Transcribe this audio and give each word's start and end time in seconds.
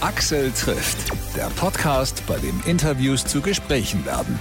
Axel 0.00 0.52
trifft, 0.52 1.10
der 1.36 1.46
Podcast, 1.56 2.22
bei 2.28 2.38
dem 2.38 2.60
Interviews 2.66 3.24
zu 3.24 3.40
Gesprächen 3.40 4.06
werden. 4.06 4.38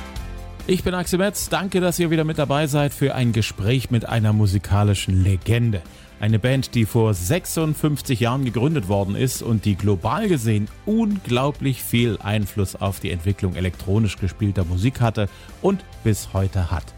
Ich 0.68 0.84
bin 0.84 0.94
Axel 0.94 1.18
Metz, 1.18 1.50
danke, 1.50 1.82
dass 1.82 1.98
ihr 1.98 2.12
wieder 2.12 2.26
mit 2.26 2.38
dabei 2.38 2.68
seid 2.68 2.94
für 2.94 3.16
ein 3.16 3.34
Gespräch 3.34 3.90
mit 3.90 4.08
einer 4.08 4.34
musikalischen 4.34 5.24
Legende. 5.24 5.82
Eine 6.20 6.38
Band, 6.38 6.76
die 6.76 6.86
vor 6.86 7.12
56 7.12 8.20
Jahren 8.20 8.46
gegründet 8.46 8.88
worden 8.88 9.16
ist 9.16 9.42
und 9.42 9.66
die 9.66 9.74
global 9.74 10.28
gesehen 10.28 10.68
unglaublich 10.86 11.82
viel 11.82 12.20
Einfluss 12.22 12.76
auf 12.76 13.00
die 13.00 13.10
Entwicklung 13.10 13.56
elektronisch 13.56 14.18
gespielter 14.18 14.64
Musik 14.64 15.02
hatte 15.02 15.28
und 15.64 15.84
bis 16.04 16.34
heute 16.34 16.70
hat. 16.70 16.94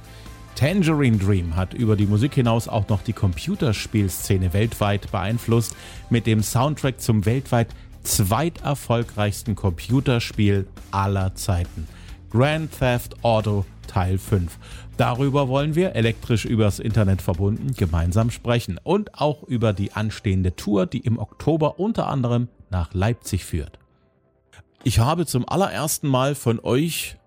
Tangerine 0.55 1.17
Dream 1.17 1.55
hat 1.55 1.73
über 1.73 1.95
die 1.95 2.05
Musik 2.07 2.35
hinaus 2.35 2.67
auch 2.67 2.89
noch 2.89 3.01
die 3.03 3.13
Computerspielszene 3.13 4.51
weltweit 4.51 5.09
beeinflusst 5.09 5.73
mit 6.09 6.27
dem 6.27 6.43
Soundtrack 6.43 6.99
zum 6.99 7.25
weltweit 7.25 7.69
zweiterfolgreichsten 8.03 9.55
Computerspiel 9.55 10.67
aller 10.91 11.35
Zeiten. 11.35 11.87
Grand 12.29 12.71
Theft 12.77 13.23
Auto 13.23 13.65
Teil 13.87 14.17
5. 14.17 14.57
Darüber 14.97 15.47
wollen 15.47 15.75
wir 15.75 15.95
elektrisch 15.95 16.45
übers 16.45 16.79
Internet 16.79 17.21
verbunden 17.21 17.73
gemeinsam 17.73 18.29
sprechen 18.29 18.79
und 18.83 19.19
auch 19.19 19.43
über 19.43 19.73
die 19.73 19.93
anstehende 19.93 20.55
Tour, 20.55 20.85
die 20.85 20.99
im 20.99 21.17
Oktober 21.17 21.79
unter 21.79 22.07
anderem 22.07 22.49
nach 22.69 22.93
Leipzig 22.93 23.45
führt. 23.45 23.79
Ich 24.83 24.99
habe 24.99 25.25
zum 25.25 25.47
allerersten 25.47 26.07
Mal 26.07 26.35
von 26.35 26.59
euch 26.59 27.17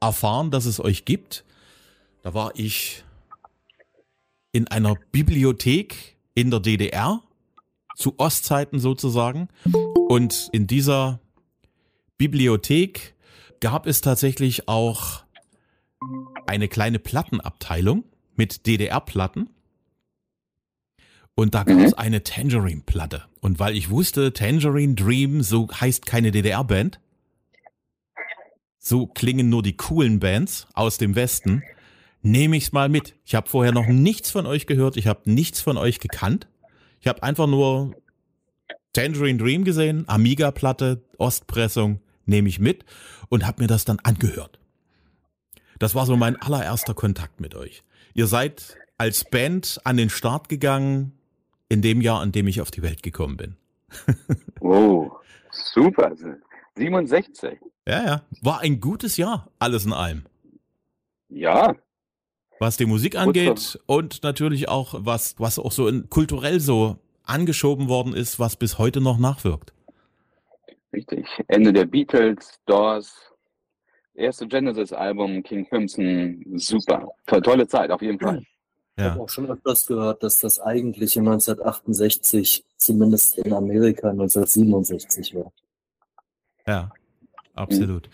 erfahren, 0.00 0.50
dass 0.50 0.64
es 0.64 0.80
euch 0.80 1.04
gibt. 1.04 1.44
Da 2.22 2.34
war 2.34 2.52
ich 2.54 3.04
in 4.52 4.68
einer 4.68 4.96
Bibliothek 5.12 6.16
in 6.34 6.50
der 6.50 6.60
DDR, 6.60 7.20
zu 7.96 8.14
Ostzeiten 8.18 8.78
sozusagen. 8.78 9.48
Und 10.08 10.50
in 10.52 10.68
dieser 10.68 11.20
Bibliothek 12.16 13.14
gab 13.60 13.86
es 13.86 14.00
tatsächlich 14.00 14.68
auch 14.68 15.24
eine 16.46 16.68
kleine 16.68 17.00
Plattenabteilung 17.00 18.04
mit 18.36 18.66
DDR-Platten. 18.66 19.50
Und 21.34 21.54
da 21.54 21.64
gab 21.64 21.78
es 21.78 21.90
mhm. 21.90 21.98
eine 21.98 22.22
Tangerine-Platte. 22.22 23.24
Und 23.40 23.58
weil 23.58 23.76
ich 23.76 23.90
wusste, 23.90 24.32
Tangerine 24.32 24.94
Dream, 24.94 25.42
so 25.42 25.68
heißt 25.68 26.06
keine 26.06 26.30
DDR-Band. 26.30 27.00
So 28.78 29.08
klingen 29.08 29.48
nur 29.48 29.64
die 29.64 29.76
coolen 29.76 30.20
Bands 30.20 30.68
aus 30.72 30.98
dem 30.98 31.16
Westen. 31.16 31.64
Nehme 32.22 32.56
ich's 32.56 32.70
mal 32.70 32.88
mit. 32.88 33.16
Ich 33.24 33.34
habe 33.34 33.48
vorher 33.48 33.72
noch 33.72 33.88
nichts 33.88 34.30
von 34.30 34.46
euch 34.46 34.66
gehört. 34.66 34.96
Ich 34.96 35.08
habe 35.08 35.28
nichts 35.30 35.60
von 35.60 35.76
euch 35.76 35.98
gekannt. 35.98 36.46
Ich 37.00 37.08
habe 37.08 37.24
einfach 37.24 37.48
nur 37.48 37.96
Tangerine 38.96 39.36
Dream 39.36 39.64
gesehen, 39.64 40.04
Amiga-Platte, 40.08 41.02
Ostpressung, 41.18 42.00
nehme 42.24 42.48
ich 42.48 42.58
mit 42.58 42.86
und 43.28 43.46
habe 43.46 43.62
mir 43.62 43.66
das 43.66 43.84
dann 43.84 43.98
angehört. 43.98 44.58
Das 45.78 45.94
war 45.94 46.06
so 46.06 46.16
mein 46.16 46.40
allererster 46.40 46.94
Kontakt 46.94 47.38
mit 47.38 47.54
euch. 47.54 47.84
Ihr 48.14 48.26
seid 48.26 48.78
als 48.96 49.24
Band 49.24 49.82
an 49.84 49.98
den 49.98 50.08
Start 50.08 50.48
gegangen 50.48 51.12
in 51.68 51.82
dem 51.82 52.00
Jahr, 52.00 52.20
an 52.20 52.32
dem 52.32 52.48
ich 52.48 52.62
auf 52.62 52.70
die 52.70 52.80
Welt 52.80 53.02
gekommen 53.02 53.36
bin. 53.36 53.56
oh, 54.60 55.10
super. 55.50 56.12
67. 56.76 57.58
Ja, 57.86 58.02
ja. 58.02 58.22
War 58.40 58.60
ein 58.60 58.80
gutes 58.80 59.18
Jahr, 59.18 59.50
alles 59.58 59.84
in 59.84 59.92
allem. 59.92 60.22
Ja. 61.28 61.76
Was 62.60 62.78
die 62.78 62.86
Musik 62.86 63.16
angeht 63.16 63.78
und 63.84 64.22
natürlich 64.22 64.70
auch, 64.70 64.94
was, 65.00 65.34
was 65.38 65.58
auch 65.58 65.72
so 65.72 65.86
in, 65.86 66.08
kulturell 66.08 66.60
so 66.60 66.98
angeschoben 67.26 67.88
worden 67.88 68.14
ist, 68.14 68.38
was 68.38 68.56
bis 68.56 68.78
heute 68.78 69.00
noch 69.00 69.18
nachwirkt. 69.18 69.72
Richtig. 70.92 71.26
Ende 71.48 71.72
der 71.72 71.84
Beatles, 71.84 72.58
Doors, 72.66 73.12
erste 74.14 74.46
Genesis-Album, 74.46 75.42
King 75.42 75.68
Crimson, 75.68 76.42
super. 76.56 77.08
Tolle 77.26 77.68
Zeit, 77.68 77.90
auf 77.90 78.02
jeden 78.02 78.18
Fall. 78.18 78.42
Ja. 78.96 79.04
Ich 79.04 79.10
habe 79.12 79.22
auch 79.22 79.28
schon 79.28 79.50
öfters 79.50 79.86
gehört, 79.86 80.22
dass 80.22 80.40
das 80.40 80.58
eigentlich 80.58 81.18
1968, 81.18 82.64
zumindest 82.78 83.36
in 83.38 83.52
Amerika 83.52 84.08
1967 84.08 85.34
war. 85.34 85.52
Ja, 86.66 86.90
absolut. 87.54 88.06
Mhm. 88.06 88.10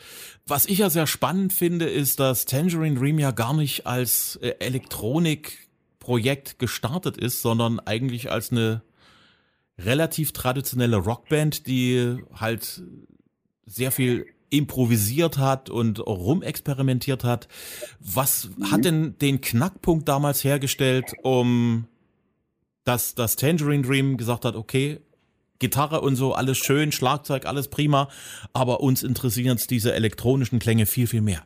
Was 0.47 0.67
ich 0.67 0.79
ja 0.79 0.91
sehr 0.91 1.06
spannend 1.06 1.53
finde, 1.53 1.89
ist, 1.89 2.19
dass 2.19 2.47
Tangerine 2.47 2.99
Dream 2.99 3.21
ja 3.21 3.31
gar 3.31 3.55
nicht 3.55 3.87
als 3.87 4.37
äh, 4.43 4.56
Elektronikprojekt 4.59 6.59
gestartet 6.59 7.17
ist, 7.17 7.43
sondern 7.43 7.79
eigentlich 7.79 8.33
als 8.33 8.50
eine 8.50 8.83
relativ 9.78 10.33
traditionelle 10.33 10.97
Rockband, 10.97 11.66
die 11.66 12.19
halt 12.34 12.83
sehr 13.66 13.91
viel 13.91 14.27
improvisiert 14.50 15.38
hat 15.38 15.71
und 15.71 15.99
rumexperimentiert 15.99 17.25
hat. 17.25 17.49
Was 18.00 18.50
mhm. 18.56 18.71
hat 18.71 18.84
denn 18.84 19.19
den 19.19 19.41
Knackpunkt 19.41 20.09
damals 20.09 20.44
hergestellt, 20.44 21.12
um 21.22 21.87
dass 22.84 23.15
das 23.15 23.37
Tangerine 23.37 23.82
Dream 23.82 24.16
gesagt 24.16 24.44
hat, 24.44 24.56
okay, 24.56 25.00
Gitarre 25.59 26.00
und 26.00 26.16
so, 26.16 26.34
alles 26.34 26.59
schön, 26.59 26.91
Schlagzeug, 26.91 27.47
alles 27.47 27.69
prima, 27.69 28.09
aber 28.53 28.81
uns 28.81 29.03
interessieren 29.05 29.59
diese 29.71 29.94
elektronischen 29.94 30.59
Klänge 30.59 30.87
viel, 30.87 31.06
viel 31.06 31.21
mehr. 31.21 31.44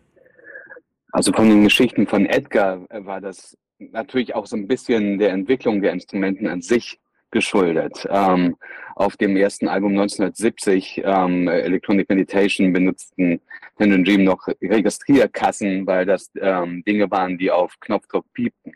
Also 1.12 1.32
von 1.32 1.48
den 1.48 1.65
Geschichten 1.65 2.06
von 2.06 2.26
Edgar 2.26 2.86
war 2.88 3.20
das 3.20 3.56
natürlich 3.78 4.34
auch 4.34 4.47
so 4.47 4.56
ein 4.56 4.66
bisschen 4.66 5.19
der 5.19 5.31
Entwicklung 5.31 5.82
der 5.82 5.92
Instrumenten 5.92 6.47
an 6.47 6.62
sich 6.62 6.98
geschuldet. 7.36 8.06
Ähm, 8.10 8.56
auf 8.94 9.19
dem 9.19 9.36
ersten 9.36 9.69
Album 9.69 9.91
1970, 9.92 11.02
ähm, 11.04 11.48
Electronic 11.48 12.08
Meditation, 12.08 12.72
benutzten 12.72 13.42
Tendon 13.76 14.04
Dream 14.04 14.24
noch 14.24 14.48
Registrierkassen, 14.62 15.86
weil 15.86 16.06
das 16.06 16.30
ähm, 16.41 16.82
Dinge 16.84 17.10
waren, 17.10 17.36
die 17.36 17.50
auf 17.50 17.78
Knopfdruck 17.80 18.24
piepten. 18.32 18.72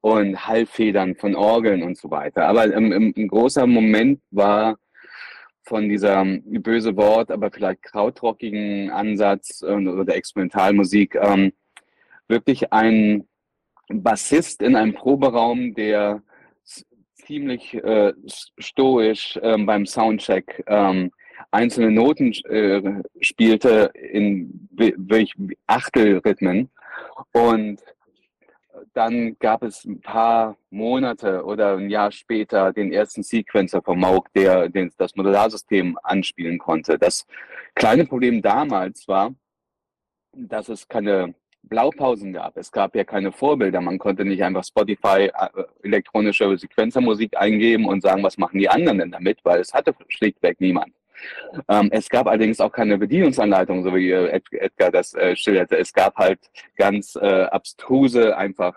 Und 0.00 0.48
Hallfedern 0.48 1.14
von 1.14 1.36
Orgeln 1.36 1.84
und 1.84 1.96
so 1.96 2.10
weiter. 2.10 2.48
Aber 2.48 2.64
ähm, 2.74 3.14
ein 3.16 3.28
großer 3.28 3.68
Moment 3.68 4.20
war 4.32 4.76
von 5.62 5.88
dieser 5.88 6.24
böse 6.24 6.96
Wort, 6.96 7.30
aber 7.30 7.52
vielleicht 7.52 7.84
krautrockigen 7.84 8.90
Ansatz 8.90 9.62
äh, 9.62 9.74
oder 9.74 10.16
Experimentalmusik 10.16 11.14
ähm, 11.14 11.52
wirklich 12.26 12.72
ein 12.72 13.28
Bassist 13.88 14.60
in 14.60 14.74
einem 14.74 14.94
Proberaum, 14.94 15.74
der 15.74 16.22
ziemlich 17.26 17.74
äh, 17.74 18.12
stoisch 18.58 19.38
ähm, 19.42 19.66
beim 19.66 19.86
Soundcheck 19.86 20.64
ähm, 20.66 21.10
einzelne 21.50 21.90
Noten 21.90 22.32
äh, 22.44 23.02
spielte 23.20 23.90
in 23.94 24.68
wirklich 24.70 25.34
Achtelrhythmen 25.66 26.70
und 27.32 27.82
dann 28.92 29.38
gab 29.38 29.62
es 29.62 29.84
ein 29.84 30.00
paar 30.00 30.56
Monate 30.70 31.44
oder 31.44 31.76
ein 31.76 31.90
Jahr 31.90 32.10
später 32.12 32.72
den 32.72 32.92
ersten 32.92 33.22
Sequencer 33.22 33.82
vom 33.82 34.00
Mauk, 34.00 34.32
der 34.32 34.68
den, 34.68 34.90
das 34.96 35.14
Modularsystem 35.16 35.98
anspielen 36.02 36.58
konnte. 36.58 36.98
Das 36.98 37.26
kleine 37.74 38.06
Problem 38.06 38.42
damals 38.42 39.06
war, 39.08 39.34
dass 40.32 40.68
es 40.68 40.88
keine 40.88 41.34
Blaupausen 41.68 42.32
gab. 42.32 42.56
Es 42.56 42.70
gab 42.70 42.94
ja 42.94 43.04
keine 43.04 43.32
Vorbilder. 43.32 43.80
Man 43.80 43.98
konnte 43.98 44.24
nicht 44.24 44.42
einfach 44.42 44.64
Spotify 44.64 45.30
äh, 45.32 45.64
elektronische 45.82 46.56
Sequenzermusik 46.56 47.36
eingeben 47.36 47.86
und 47.86 48.02
sagen, 48.02 48.22
was 48.22 48.38
machen 48.38 48.58
die 48.58 48.68
anderen 48.68 48.98
denn 48.98 49.10
damit, 49.10 49.38
weil 49.44 49.60
es 49.60 49.74
hatte 49.74 49.94
schlichtweg 50.08 50.60
niemand. 50.60 50.92
Ähm, 51.68 51.88
es 51.92 52.08
gab 52.08 52.26
allerdings 52.26 52.60
auch 52.60 52.72
keine 52.72 52.98
Bedienungsanleitung, 52.98 53.82
so 53.82 53.94
wie 53.94 54.10
äh, 54.10 54.40
Edgar 54.52 54.90
das 54.90 55.14
äh, 55.14 55.34
schilderte. 55.34 55.78
Es 55.78 55.92
gab 55.92 56.16
halt 56.16 56.40
ganz 56.76 57.16
äh, 57.16 57.44
abstruse, 57.44 58.36
einfach 58.36 58.74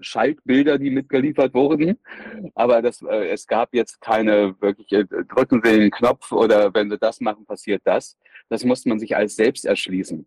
Schaltbilder, 0.00 0.78
die 0.78 0.90
mitgeliefert 0.90 1.54
wurden. 1.54 1.98
Aber 2.54 2.82
das, 2.82 3.02
äh, 3.02 3.28
es 3.28 3.46
gab 3.46 3.74
jetzt 3.74 4.00
keine 4.00 4.54
wirkliche, 4.60 5.06
drücken 5.06 5.60
Sie 5.64 5.78
den 5.78 5.90
Knopf 5.90 6.32
oder 6.32 6.72
wenn 6.74 6.90
Sie 6.90 6.98
das 6.98 7.20
machen, 7.20 7.44
passiert 7.46 7.82
das. 7.84 8.16
Das 8.48 8.64
musste 8.64 8.88
man 8.88 8.98
sich 8.98 9.16
alles 9.16 9.36
selbst 9.36 9.64
erschließen. 9.64 10.26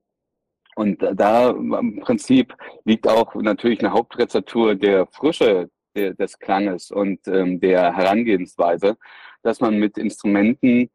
Und 0.76 1.02
da 1.02 1.50
im 1.52 2.00
Prinzip 2.02 2.54
liegt 2.84 3.08
auch 3.08 3.34
natürlich 3.36 3.80
eine 3.80 3.94
Hauptrezeptur 3.94 4.76
der 4.76 5.08
Frische 5.08 5.70
der, 5.96 6.14
des 6.14 6.38
Klanges 6.38 6.92
und 6.92 7.26
ähm, 7.28 7.60
der 7.62 7.96
Herangehensweise, 7.96 8.98
dass 9.42 9.62
man 9.62 9.80
mit 9.80 9.98
Instrumenten, 9.98 10.90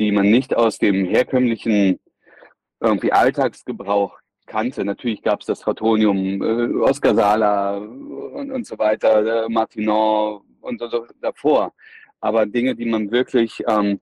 die 0.00 0.10
man 0.10 0.28
nicht 0.30 0.56
aus 0.56 0.78
dem 0.78 1.04
herkömmlichen 1.04 2.00
irgendwie 2.80 3.12
Alltagsgebrauch 3.12 4.18
kannte. 4.46 4.84
Natürlich 4.84 5.22
gab 5.22 5.40
es 5.40 5.46
das 5.46 5.60
Trautonium, 5.60 6.42
äh, 6.42 6.82
Oscar 6.82 7.14
Sala 7.14 7.76
und, 7.76 8.50
und 8.50 8.66
so 8.66 8.76
weiter, 8.78 9.44
äh, 9.44 9.48
Martinon 9.48 10.42
und 10.60 10.80
so 10.80 11.06
davor. 11.20 11.72
Aber 12.20 12.46
Dinge, 12.46 12.74
die 12.74 12.86
man 12.86 13.10
wirklich 13.10 13.62
ähm, 13.68 14.00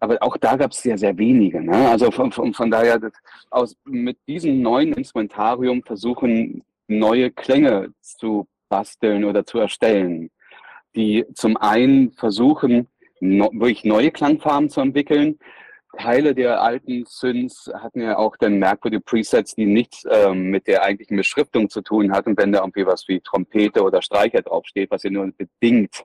aber 0.00 0.18
auch 0.20 0.36
da 0.36 0.56
gab 0.56 0.72
es 0.72 0.82
sehr, 0.82 0.98
sehr 0.98 1.16
wenige. 1.16 1.62
Ne? 1.62 1.88
Also 1.88 2.10
von, 2.10 2.32
von, 2.32 2.52
von 2.54 2.70
daher, 2.70 2.98
das, 2.98 3.12
aus, 3.50 3.76
mit 3.84 4.18
diesem 4.26 4.62
neuen 4.62 4.92
Instrumentarium 4.92 5.82
versuchen, 5.82 6.62
neue 6.88 7.30
Klänge 7.30 7.92
zu 8.00 8.46
basteln 8.68 9.24
oder 9.24 9.44
zu 9.44 9.58
erstellen, 9.58 10.30
die 10.94 11.24
zum 11.34 11.56
einen 11.56 12.12
versuchen, 12.12 12.88
no, 13.20 13.50
wirklich 13.52 13.84
neue 13.84 14.10
Klangfarben 14.10 14.70
zu 14.70 14.80
entwickeln. 14.80 15.38
Teile 15.98 16.34
der 16.34 16.62
alten 16.62 17.04
Synths 17.06 17.70
hatten 17.74 18.00
ja 18.00 18.16
auch 18.16 18.36
dann 18.36 18.58
merkwürdige 18.58 19.02
Presets, 19.02 19.56
die 19.56 19.66
nichts 19.66 20.04
ähm, 20.08 20.50
mit 20.50 20.68
der 20.68 20.82
eigentlichen 20.82 21.16
Beschriftung 21.16 21.68
zu 21.68 21.82
tun 21.82 22.12
hatten, 22.12 22.36
wenn 22.36 22.52
da 22.52 22.60
irgendwie 22.60 22.86
was 22.86 23.08
wie 23.08 23.20
Trompete 23.20 23.82
oder 23.82 24.00
Streicher 24.00 24.42
draufsteht, 24.42 24.90
was 24.90 25.02
ja 25.02 25.10
nur 25.10 25.32
bedingt 25.36 26.04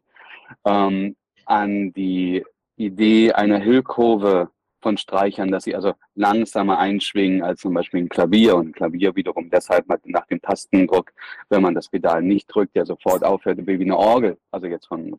ähm, 0.65 1.15
an 1.45 1.93
die 1.93 2.43
Idee 2.77 3.31
einer 3.31 3.63
Hüllkurve 3.63 4.49
von 4.81 4.97
Streichern, 4.97 5.49
dass 5.49 5.63
sie 5.63 5.75
also 5.75 5.93
langsamer 6.13 6.77
einschwingen 6.77 7.41
als 7.41 7.61
zum 7.61 7.73
Beispiel 7.73 8.01
ein 8.01 8.09
Klavier 8.09 8.55
und 8.55 8.67
ein 8.67 8.71
Klavier 8.71 9.15
wiederum 9.15 9.49
deshalb 9.49 9.87
nach 9.87 10.27
dem 10.27 10.41
Tastendruck, 10.41 11.11
wenn 11.49 11.63
man 11.63 11.73
das 11.73 11.89
Pedal 11.89 12.21
nicht 12.21 12.47
drückt, 12.53 12.75
der 12.75 12.85
sofort 12.85 13.23
aufhört, 13.23 13.65
wie 13.65 13.81
eine 13.81 13.97
Orgel, 13.97 14.37
also 14.51 14.67
jetzt 14.67 14.87
von 14.87 15.15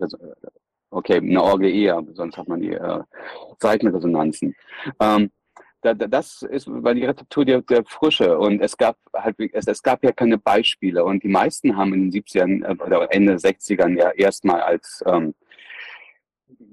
Okay, 0.90 1.16
eine 1.16 1.42
Orgel 1.42 1.74
eher, 1.74 2.00
sonst 2.12 2.36
hat 2.36 2.46
man 2.46 2.60
die 2.60 2.72
äh, 2.72 3.02
Seitenresonanzen. 3.58 4.54
Ähm, 5.00 5.30
da, 5.82 5.94
da, 5.94 6.06
das 6.06 6.42
ist, 6.42 6.68
weil 6.70 6.94
die 6.94 7.04
Rezeptur 7.04 7.44
der, 7.44 7.60
der 7.62 7.84
Frische 7.84 8.38
und 8.38 8.60
es 8.60 8.76
gab 8.76 8.96
halt, 9.12 9.36
es, 9.52 9.66
es 9.66 9.82
gab 9.82 10.04
ja 10.04 10.12
keine 10.12 10.38
Beispiele 10.38 11.04
und 11.04 11.22
die 11.22 11.28
meisten 11.28 11.76
haben 11.76 11.92
in 11.92 12.10
den 12.10 12.22
70ern 12.22 12.64
äh, 12.64 12.82
oder 12.82 13.12
Ende 13.12 13.34
60ern 13.34 13.98
ja 13.98 14.10
erstmal 14.10 14.60
als 14.60 15.02
ähm, 15.06 15.34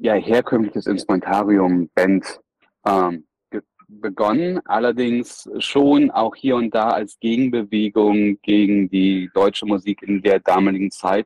ja, 0.04 0.16
herkömmliches 0.16 0.86
Instrumentarium 0.86 1.90
Band 1.96 2.42
ähm, 2.86 3.26
begonnen, 3.88 4.60
allerdings 4.66 5.50
schon 5.60 6.12
auch 6.12 6.36
hier 6.36 6.58
und 6.58 6.76
da 6.76 6.90
als 6.90 7.18
Gegenbewegung 7.20 8.38
gegen 8.42 8.90
die 8.90 9.30
deutsche 9.34 9.66
Musik 9.66 10.02
in 10.02 10.22
der 10.22 10.42
damaligen 10.42 10.92
Zeit, 10.92 11.26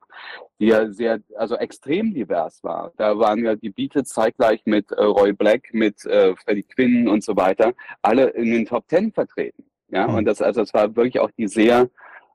die 0.59 0.67
ja 0.67 0.91
sehr, 0.91 1.19
also 1.37 1.55
extrem 1.55 2.13
divers 2.13 2.63
war. 2.63 2.91
Da 2.97 3.17
waren 3.17 3.43
ja 3.43 3.55
die 3.55 3.71
Beatles 3.71 4.09
zeitgleich 4.09 4.61
mit 4.65 4.91
äh, 4.91 5.03
Roy 5.03 5.33
Black, 5.33 5.73
mit 5.73 6.05
äh, 6.05 6.35
Freddie 6.35 6.63
Quinn 6.63 7.07
und 7.07 7.23
so 7.23 7.35
weiter, 7.35 7.73
alle 8.03 8.27
in 8.29 8.51
den 8.51 8.67
Top 8.67 8.87
Ten 8.87 9.11
vertreten. 9.11 9.63
Ja, 9.89 10.07
mhm. 10.07 10.15
und 10.15 10.25
das, 10.25 10.39
also 10.39 10.61
es 10.61 10.71
war 10.75 10.95
wirklich 10.95 11.19
auch 11.19 11.31
die 11.31 11.47
sehr 11.47 11.89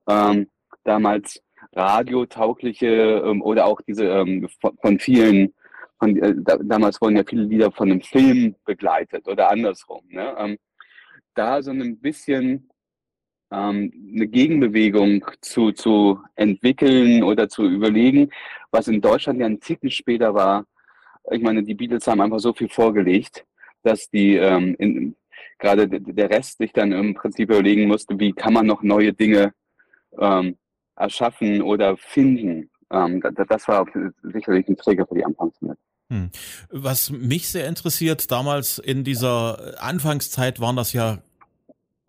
ähm, 0.08 0.48
damals 0.82 1.40
radiotaugliche 1.72 3.22
ähm, 3.24 3.42
oder 3.42 3.66
auch 3.66 3.80
diese 3.82 4.06
ähm, 4.06 4.48
von, 4.60 4.76
von 4.80 4.98
vielen 4.98 5.54
von, 6.02 6.16
äh, 6.16 6.34
da, 6.36 6.56
damals 6.56 7.00
wurden 7.00 7.16
ja 7.16 7.22
viele 7.24 7.44
Lieder 7.44 7.70
von 7.70 7.90
einem 7.90 8.00
Film 8.00 8.56
begleitet 8.64 9.28
oder 9.28 9.50
andersrum. 9.50 10.02
Ne? 10.08 10.34
Ähm, 10.36 10.58
da 11.34 11.62
so 11.62 11.70
ein 11.70 12.00
bisschen 12.00 12.68
ähm, 13.52 13.92
eine 14.16 14.26
Gegenbewegung 14.26 15.24
zu, 15.40 15.70
zu 15.70 16.20
entwickeln 16.34 17.22
oder 17.22 17.48
zu 17.48 17.68
überlegen, 17.68 18.30
was 18.72 18.88
in 18.88 19.00
Deutschland 19.00 19.38
ja 19.38 19.46
ein 19.46 19.60
Ticken 19.60 19.90
später 19.90 20.34
war. 20.34 20.66
Ich 21.30 21.40
meine, 21.40 21.62
die 21.62 21.74
Beatles 21.74 22.08
haben 22.08 22.20
einfach 22.20 22.40
so 22.40 22.52
viel 22.52 22.68
vorgelegt, 22.68 23.44
dass 23.84 24.10
die 24.10 24.34
ähm, 24.34 24.74
in, 24.80 25.14
gerade 25.60 25.86
der 25.88 26.30
Rest 26.30 26.58
sich 26.58 26.72
dann 26.72 26.90
im 26.90 27.14
Prinzip 27.14 27.48
überlegen 27.48 27.86
musste, 27.86 28.18
wie 28.18 28.32
kann 28.32 28.54
man 28.54 28.66
noch 28.66 28.82
neue 28.82 29.12
Dinge 29.12 29.54
ähm, 30.18 30.56
erschaffen 30.96 31.62
oder 31.62 31.96
finden. 31.96 32.70
Ähm, 32.90 33.20
das, 33.20 33.46
das 33.48 33.68
war 33.68 33.86
sicherlich 34.24 34.66
ein 34.68 34.76
Träger 34.76 35.06
für 35.06 35.14
die 35.14 35.24
Anfangszeit. 35.24 35.78
Hm. 36.12 36.30
Was 36.68 37.08
mich 37.08 37.48
sehr 37.48 37.66
interessiert, 37.66 38.30
damals 38.30 38.78
in 38.78 39.02
dieser 39.02 39.82
Anfangszeit 39.82 40.60
waren 40.60 40.76
das 40.76 40.92
ja 40.92 41.22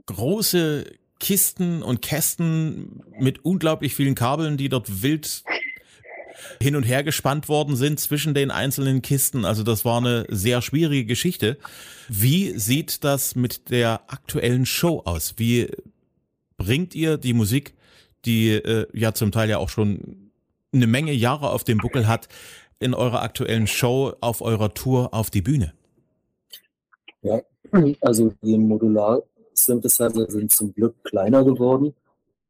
große 0.07 0.83
Kisten 1.21 1.81
und 1.81 2.01
Kästen 2.01 3.01
mit 3.17 3.45
unglaublich 3.45 3.95
vielen 3.95 4.13
Kabeln, 4.13 4.57
die 4.57 4.67
dort 4.67 5.03
wild 5.03 5.45
hin 6.61 6.75
und 6.75 6.83
her 6.83 7.03
gespannt 7.03 7.47
worden 7.47 7.77
sind 7.77 7.97
zwischen 7.97 8.33
den 8.33 8.51
einzelnen 8.51 9.01
Kisten. 9.01 9.45
Also 9.45 9.63
das 9.63 9.85
war 9.85 9.99
eine 9.99 10.25
sehr 10.27 10.61
schwierige 10.61 11.05
Geschichte. 11.05 11.57
Wie 12.09 12.59
sieht 12.59 13.05
das 13.05 13.35
mit 13.35 13.69
der 13.69 14.01
aktuellen 14.07 14.65
Show 14.65 15.01
aus? 15.05 15.35
Wie 15.37 15.69
bringt 16.57 16.93
ihr 16.93 17.17
die 17.17 17.33
Musik, 17.33 17.73
die 18.25 18.49
äh, 18.49 18.85
ja 18.91 19.13
zum 19.13 19.31
Teil 19.31 19.49
ja 19.49 19.59
auch 19.59 19.69
schon 19.69 20.31
eine 20.73 20.87
Menge 20.87 21.13
Jahre 21.13 21.51
auf 21.51 21.63
dem 21.63 21.77
Buckel 21.77 22.07
hat, 22.07 22.27
in 22.83 22.93
eurer 22.93 23.21
aktuellen 23.21 23.67
Show 23.67 24.13
auf 24.21 24.41
eurer 24.41 24.73
Tour 24.73 25.13
auf 25.13 25.29
die 25.29 25.41
Bühne? 25.41 25.73
Ja, 27.21 27.41
also 28.01 28.33
die 28.41 28.57
Modular-Synthesizer 28.57 30.29
sind 30.29 30.51
zum 30.51 30.73
Glück 30.73 30.95
kleiner 31.03 31.43
geworden. 31.43 31.93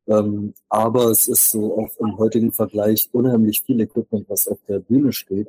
Ähm, 0.07 0.53
aber 0.67 1.05
es 1.05 1.27
ist 1.27 1.51
so 1.51 1.77
auch 1.77 1.97
im 1.99 2.17
heutigen 2.17 2.51
Vergleich 2.51 3.07
unheimlich 3.13 3.61
viel 3.61 3.79
Equipment, 3.79 4.25
was 4.27 4.47
auf 4.47 4.59
der 4.67 4.79
Bühne 4.79 5.13
steht. 5.13 5.47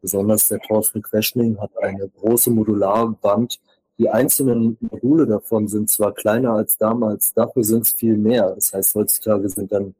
Besonders 0.00 0.46
der 0.48 0.60
Thorsten 0.60 1.02
Queschling 1.02 1.58
hat 1.58 1.76
eine 1.82 2.08
große 2.08 2.50
Modularwand. 2.50 3.58
Die 3.98 4.08
einzelnen 4.08 4.76
Module 4.80 5.26
davon 5.26 5.66
sind 5.66 5.90
zwar 5.90 6.14
kleiner 6.14 6.52
als 6.52 6.78
damals, 6.78 7.34
dafür 7.34 7.64
sind 7.64 7.82
es 7.82 7.90
viel 7.90 8.16
mehr. 8.16 8.54
Das 8.54 8.72
heißt, 8.72 8.94
heutzutage 8.94 9.48
sind 9.48 9.72
dann 9.72 9.94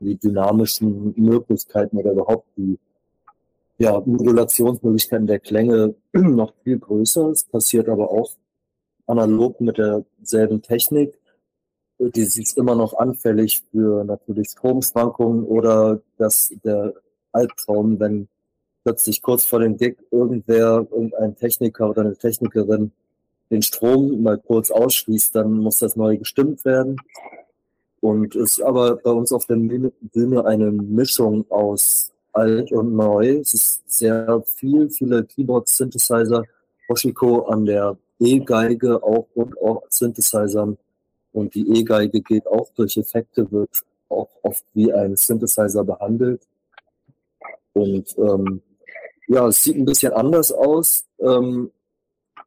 die 0.00 0.16
dynamischen 0.16 1.14
Möglichkeiten 1.16 1.96
oder 1.96 2.12
überhaupt 2.12 2.46
die 2.58 2.78
ja, 3.78 4.00
Modulationsmöglichkeiten 4.04 5.26
der 5.26 5.38
Klänge 5.38 5.94
noch 6.12 6.52
viel 6.64 6.78
größer. 6.78 7.30
Es 7.30 7.44
passiert 7.44 7.88
aber 7.88 8.10
auch 8.10 8.32
analog 9.06 9.60
mit 9.60 9.78
derselben 9.78 10.62
Technik. 10.62 11.18
Die 11.98 12.20
ist 12.20 12.56
immer 12.56 12.74
noch 12.74 12.94
anfällig 12.94 13.62
für 13.70 14.04
natürlich 14.04 14.50
Stromschwankungen 14.50 15.44
oder 15.44 16.00
dass 16.16 16.52
der 16.64 16.94
Albtraum, 17.32 17.98
wenn 17.98 18.28
plötzlich 18.84 19.22
kurz 19.22 19.44
vor 19.44 19.60
dem 19.60 19.76
Gig 19.76 19.96
irgendwer, 20.10 20.86
irgendein 20.90 21.36
Techniker 21.36 21.90
oder 21.90 22.02
eine 22.02 22.16
Technikerin 22.16 22.92
den 23.50 23.62
Strom 23.62 24.22
mal 24.22 24.38
kurz 24.38 24.70
ausschließt, 24.70 25.34
dann 25.34 25.58
muss 25.58 25.78
das 25.78 25.96
neu 25.96 26.18
gestimmt 26.18 26.64
werden. 26.64 26.96
Und 28.00 28.36
ist 28.36 28.62
aber 28.62 28.96
bei 28.96 29.10
uns 29.10 29.32
auf 29.32 29.46
der 29.46 29.56
Bühne 29.56 30.44
eine 30.44 30.70
Mischung 30.70 31.50
aus 31.50 32.12
alt 32.38 32.72
und 32.72 32.94
neu. 32.94 33.38
Es 33.40 33.54
ist 33.54 33.90
sehr 33.90 34.42
viel, 34.56 34.88
viele 34.90 35.24
Keyboard-Synthesizer, 35.24 36.44
Hoshiko 36.88 37.46
an 37.46 37.66
der 37.66 37.96
E-Geige 38.20 39.02
auch 39.02 39.26
und 39.34 39.60
auch 39.60 39.82
Synthesizern. 39.88 40.78
Und 41.32 41.54
die 41.54 41.78
E-Geige 41.78 42.20
geht 42.20 42.46
auch 42.46 42.68
durch 42.74 42.96
Effekte, 42.96 43.50
wird 43.50 43.84
auch 44.08 44.30
oft 44.42 44.64
wie 44.74 44.92
ein 44.92 45.16
Synthesizer 45.16 45.84
behandelt. 45.84 46.42
Und 47.74 48.16
ähm, 48.18 48.62
ja, 49.28 49.46
es 49.46 49.62
sieht 49.62 49.76
ein 49.76 49.84
bisschen 49.84 50.12
anders 50.12 50.50
aus, 50.50 51.04
ähm, 51.20 51.70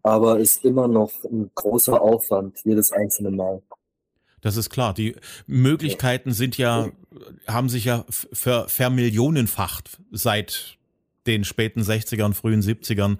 aber 0.03 0.39
ist 0.39 0.65
immer 0.65 0.87
noch 0.87 1.11
ein 1.23 1.51
großer 1.53 2.01
Aufwand 2.01 2.59
jedes 2.65 2.91
einzelne 2.91 3.31
Mal. 3.31 3.61
Das 4.41 4.57
ist 4.57 4.69
klar. 4.69 4.93
Die 4.93 5.15
Möglichkeiten 5.47 6.33
sind 6.33 6.57
ja, 6.57 6.89
haben 7.47 7.69
sich 7.69 7.85
ja 7.85 8.05
ver 8.09 8.67
vermillionenfacht 8.67 9.99
seit 10.11 10.77
den 11.27 11.43
späten 11.43 11.81
60ern, 11.81 12.33
frühen 12.33 12.61
70ern. 12.61 13.17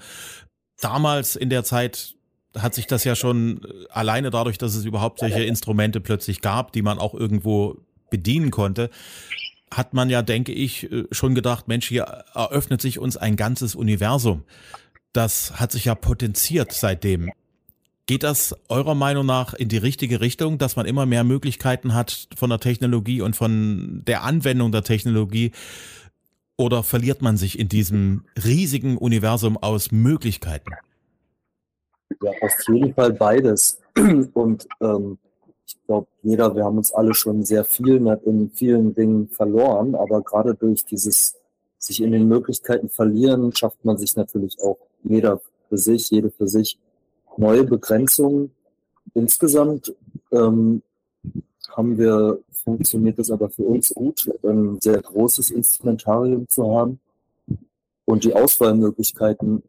Damals 0.79 1.35
in 1.35 1.49
der 1.49 1.63
Zeit 1.63 2.15
hat 2.57 2.73
sich 2.73 2.87
das 2.87 3.03
ja 3.03 3.15
schon 3.15 3.63
äh, 3.63 3.87
alleine 3.89 4.29
dadurch, 4.29 4.57
dass 4.57 4.75
es 4.75 4.83
überhaupt 4.83 5.19
solche 5.19 5.43
Instrumente 5.43 6.01
plötzlich 6.01 6.41
gab, 6.41 6.73
die 6.73 6.81
man 6.81 6.99
auch 6.99 7.13
irgendwo 7.13 7.77
bedienen 8.09 8.51
konnte, 8.51 8.89
hat 9.73 9.93
man 9.93 10.09
ja, 10.09 10.21
denke 10.21 10.51
ich, 10.51 10.91
äh, 10.91 11.05
schon 11.11 11.35
gedacht, 11.35 11.67
Mensch, 11.67 11.87
hier 11.87 12.03
eröffnet 12.33 12.81
sich 12.81 12.99
uns 12.99 13.15
ein 13.15 13.35
ganzes 13.35 13.75
Universum. 13.75 14.43
Das 15.13 15.59
hat 15.59 15.71
sich 15.71 15.85
ja 15.85 15.95
potenziert 15.95 16.73
seitdem. 16.73 17.31
Geht 18.07 18.23
das 18.23 18.55
eurer 18.67 18.95
Meinung 18.95 19.25
nach 19.25 19.53
in 19.53 19.69
die 19.69 19.77
richtige 19.77 20.21
Richtung, 20.21 20.57
dass 20.57 20.75
man 20.75 20.85
immer 20.85 21.05
mehr 21.05 21.23
Möglichkeiten 21.23 21.93
hat 21.93 22.27
von 22.35 22.49
der 22.49 22.59
Technologie 22.59 23.21
und 23.21 23.35
von 23.35 24.01
der 24.05 24.23
Anwendung 24.23 24.71
der 24.71 24.83
Technologie? 24.83 25.51
Oder 26.57 26.83
verliert 26.83 27.21
man 27.21 27.37
sich 27.37 27.57
in 27.57 27.69
diesem 27.69 28.25
riesigen 28.43 28.97
Universum 28.97 29.57
aus 29.57 29.91
Möglichkeiten? 29.91 30.71
Ja, 32.21 32.31
auf 32.41 32.53
jeden 32.67 32.93
Fall 32.93 33.13
beides. 33.13 33.79
Und 34.33 34.67
ähm, 34.79 35.17
ich 35.65 35.77
glaube, 35.85 36.07
jeder, 36.21 36.55
wir 36.55 36.65
haben 36.65 36.77
uns 36.77 36.91
alle 36.93 37.13
schon 37.13 37.43
sehr 37.45 37.63
viel 37.63 38.05
in 38.25 38.51
vielen 38.53 38.93
Dingen 38.93 39.29
verloren, 39.29 39.95
aber 39.95 40.21
gerade 40.21 40.53
durch 40.53 40.85
dieses 40.85 41.35
sich 41.77 42.01
in 42.01 42.11
den 42.11 42.27
Möglichkeiten 42.27 42.89
verlieren, 42.89 43.55
schafft 43.55 43.83
man 43.83 43.97
sich 43.97 44.15
natürlich 44.15 44.61
auch 44.61 44.77
jeder 45.03 45.41
für 45.69 45.77
sich, 45.77 46.09
jede 46.11 46.29
für 46.29 46.47
sich 46.47 46.77
neue 47.37 47.63
Begrenzungen. 47.63 48.51
Insgesamt 49.13 49.93
ähm, 50.31 50.81
haben 51.69 51.97
wir, 51.97 52.39
funktioniert 52.51 53.19
es 53.19 53.31
aber 53.31 53.49
für 53.49 53.63
uns 53.63 53.93
gut, 53.93 54.29
ein 54.43 54.79
sehr 54.81 55.01
großes 55.01 55.51
Instrumentarium 55.51 56.47
zu 56.49 56.75
haben 56.75 56.99
und 58.05 58.23
die 58.23 58.35
Auswahlmöglichkeiten 58.35 59.63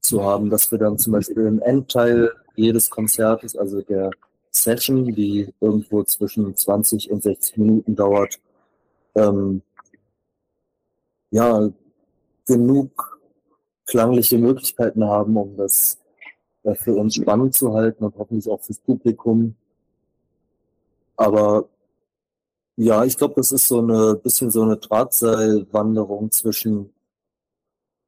zu 0.00 0.22
haben, 0.24 0.50
dass 0.50 0.70
wir 0.70 0.78
dann 0.78 0.98
zum 0.98 1.12
Beispiel 1.12 1.46
im 1.46 1.60
Endteil 1.60 2.32
jedes 2.56 2.90
Konzertes, 2.90 3.56
also 3.56 3.82
der 3.82 4.10
Session, 4.50 5.04
die 5.14 5.52
irgendwo 5.60 6.02
zwischen 6.02 6.56
20 6.56 7.10
und 7.10 7.22
60 7.22 7.56
Minuten 7.58 7.94
dauert, 7.94 8.40
ähm, 9.14 9.62
ja, 11.30 11.70
genug 12.46 13.20
klangliche 13.86 14.38
Möglichkeiten 14.38 15.04
haben, 15.04 15.36
um 15.36 15.56
das 15.56 15.98
für 16.74 16.94
uns 16.94 17.14
spannend 17.14 17.54
zu 17.54 17.72
halten 17.74 18.04
und 18.04 18.16
hoffentlich 18.16 18.48
auch 18.48 18.60
fürs 18.60 18.78
Publikum. 18.78 19.54
Aber 21.16 21.68
ja, 22.76 23.04
ich 23.04 23.16
glaube, 23.16 23.34
das 23.36 23.52
ist 23.52 23.68
so 23.68 23.80
eine 23.80 24.16
bisschen 24.16 24.50
so 24.50 24.62
eine 24.62 24.76
Drahtseilwanderung 24.76 26.30
zwischen 26.30 26.92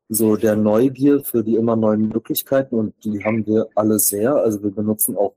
so 0.08 0.36
der 0.36 0.56
Neugier 0.56 1.22
für 1.24 1.42
die 1.42 1.56
immer 1.56 1.76
neuen 1.76 2.08
Möglichkeiten 2.08 2.76
und 2.76 2.94
die 3.04 3.24
haben 3.24 3.46
wir 3.46 3.68
alle 3.74 3.98
sehr. 3.98 4.34
Also 4.34 4.62
wir 4.62 4.70
benutzen 4.70 5.16
auch 5.16 5.34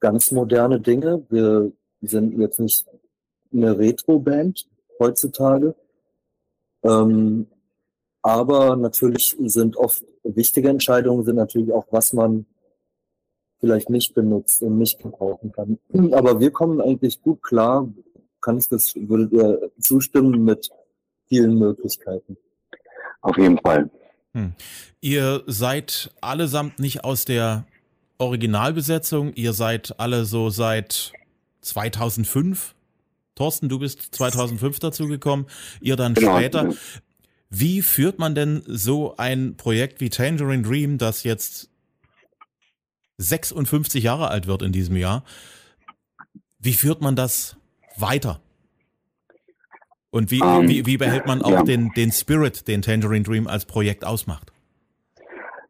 ganz 0.00 0.30
moderne 0.30 0.80
Dinge. 0.80 1.24
Wir 1.28 1.72
sind 2.00 2.38
jetzt 2.38 2.60
nicht 2.60 2.86
eine 3.52 3.78
Retro-Band 3.78 4.66
heutzutage. 4.98 5.74
Ähm, 6.82 7.46
aber 8.22 8.76
natürlich 8.76 9.36
sind 9.38 9.76
oft 9.76 10.04
wichtige 10.22 10.68
Entscheidungen 10.68 11.24
sind 11.24 11.36
natürlich 11.36 11.72
auch, 11.72 11.86
was 11.90 12.12
man 12.12 12.46
vielleicht 13.60 13.90
nicht 13.90 14.14
benutzt 14.14 14.62
und 14.62 14.78
nicht 14.78 14.98
gebrauchen 14.98 15.52
kann. 15.52 15.78
Aber 16.12 16.40
wir 16.40 16.50
kommen 16.50 16.80
eigentlich 16.80 17.22
gut 17.22 17.42
klar, 17.42 17.88
kann 18.40 18.58
ich 18.58 18.68
das, 18.68 18.94
würdet 18.96 19.32
ihr 19.32 19.70
zustimmen 19.78 20.44
mit 20.44 20.70
vielen 21.28 21.58
Möglichkeiten. 21.58 22.36
Auf 23.20 23.36
jeden 23.36 23.58
Fall. 23.58 23.90
Hm. 24.32 24.54
Ihr 25.00 25.42
seid 25.46 26.10
allesamt 26.20 26.78
nicht 26.78 27.04
aus 27.04 27.24
der 27.24 27.66
Originalbesetzung, 28.18 29.32
ihr 29.34 29.52
seid 29.52 29.98
alle 29.98 30.24
so 30.24 30.50
seit 30.50 31.12
2005. 31.62 32.74
Thorsten, 33.34 33.68
du 33.68 33.78
bist 33.78 34.14
2005 34.14 34.78
dazugekommen, 34.78 35.46
ihr 35.80 35.96
dann 35.96 36.14
genau. 36.14 36.36
später. 36.36 36.74
Wie 37.50 37.82
führt 37.82 38.20
man 38.20 38.36
denn 38.36 38.62
so 38.66 39.16
ein 39.16 39.56
Projekt 39.56 40.00
wie 40.00 40.08
Tangerine 40.08 40.62
Dream, 40.62 40.98
das 40.98 41.24
jetzt 41.24 41.68
56 43.18 44.04
Jahre 44.04 44.28
alt 44.28 44.46
wird 44.46 44.62
in 44.62 44.72
diesem 44.72 44.96
Jahr, 44.96 45.24
wie 46.60 46.74
führt 46.74 47.00
man 47.00 47.16
das 47.16 47.56
weiter? 47.96 48.40
Und 50.10 50.30
wie, 50.30 50.42
um, 50.42 50.68
wie, 50.68 50.86
wie 50.86 50.96
behält 50.96 51.26
man 51.26 51.42
auch 51.42 51.50
ja. 51.50 51.62
den, 51.62 51.90
den 51.90 52.12
Spirit, 52.12 52.66
den 52.68 52.82
Tangerine 52.82 53.22
Dream 53.22 53.46
als 53.46 53.64
Projekt 53.64 54.04
ausmacht? 54.04 54.52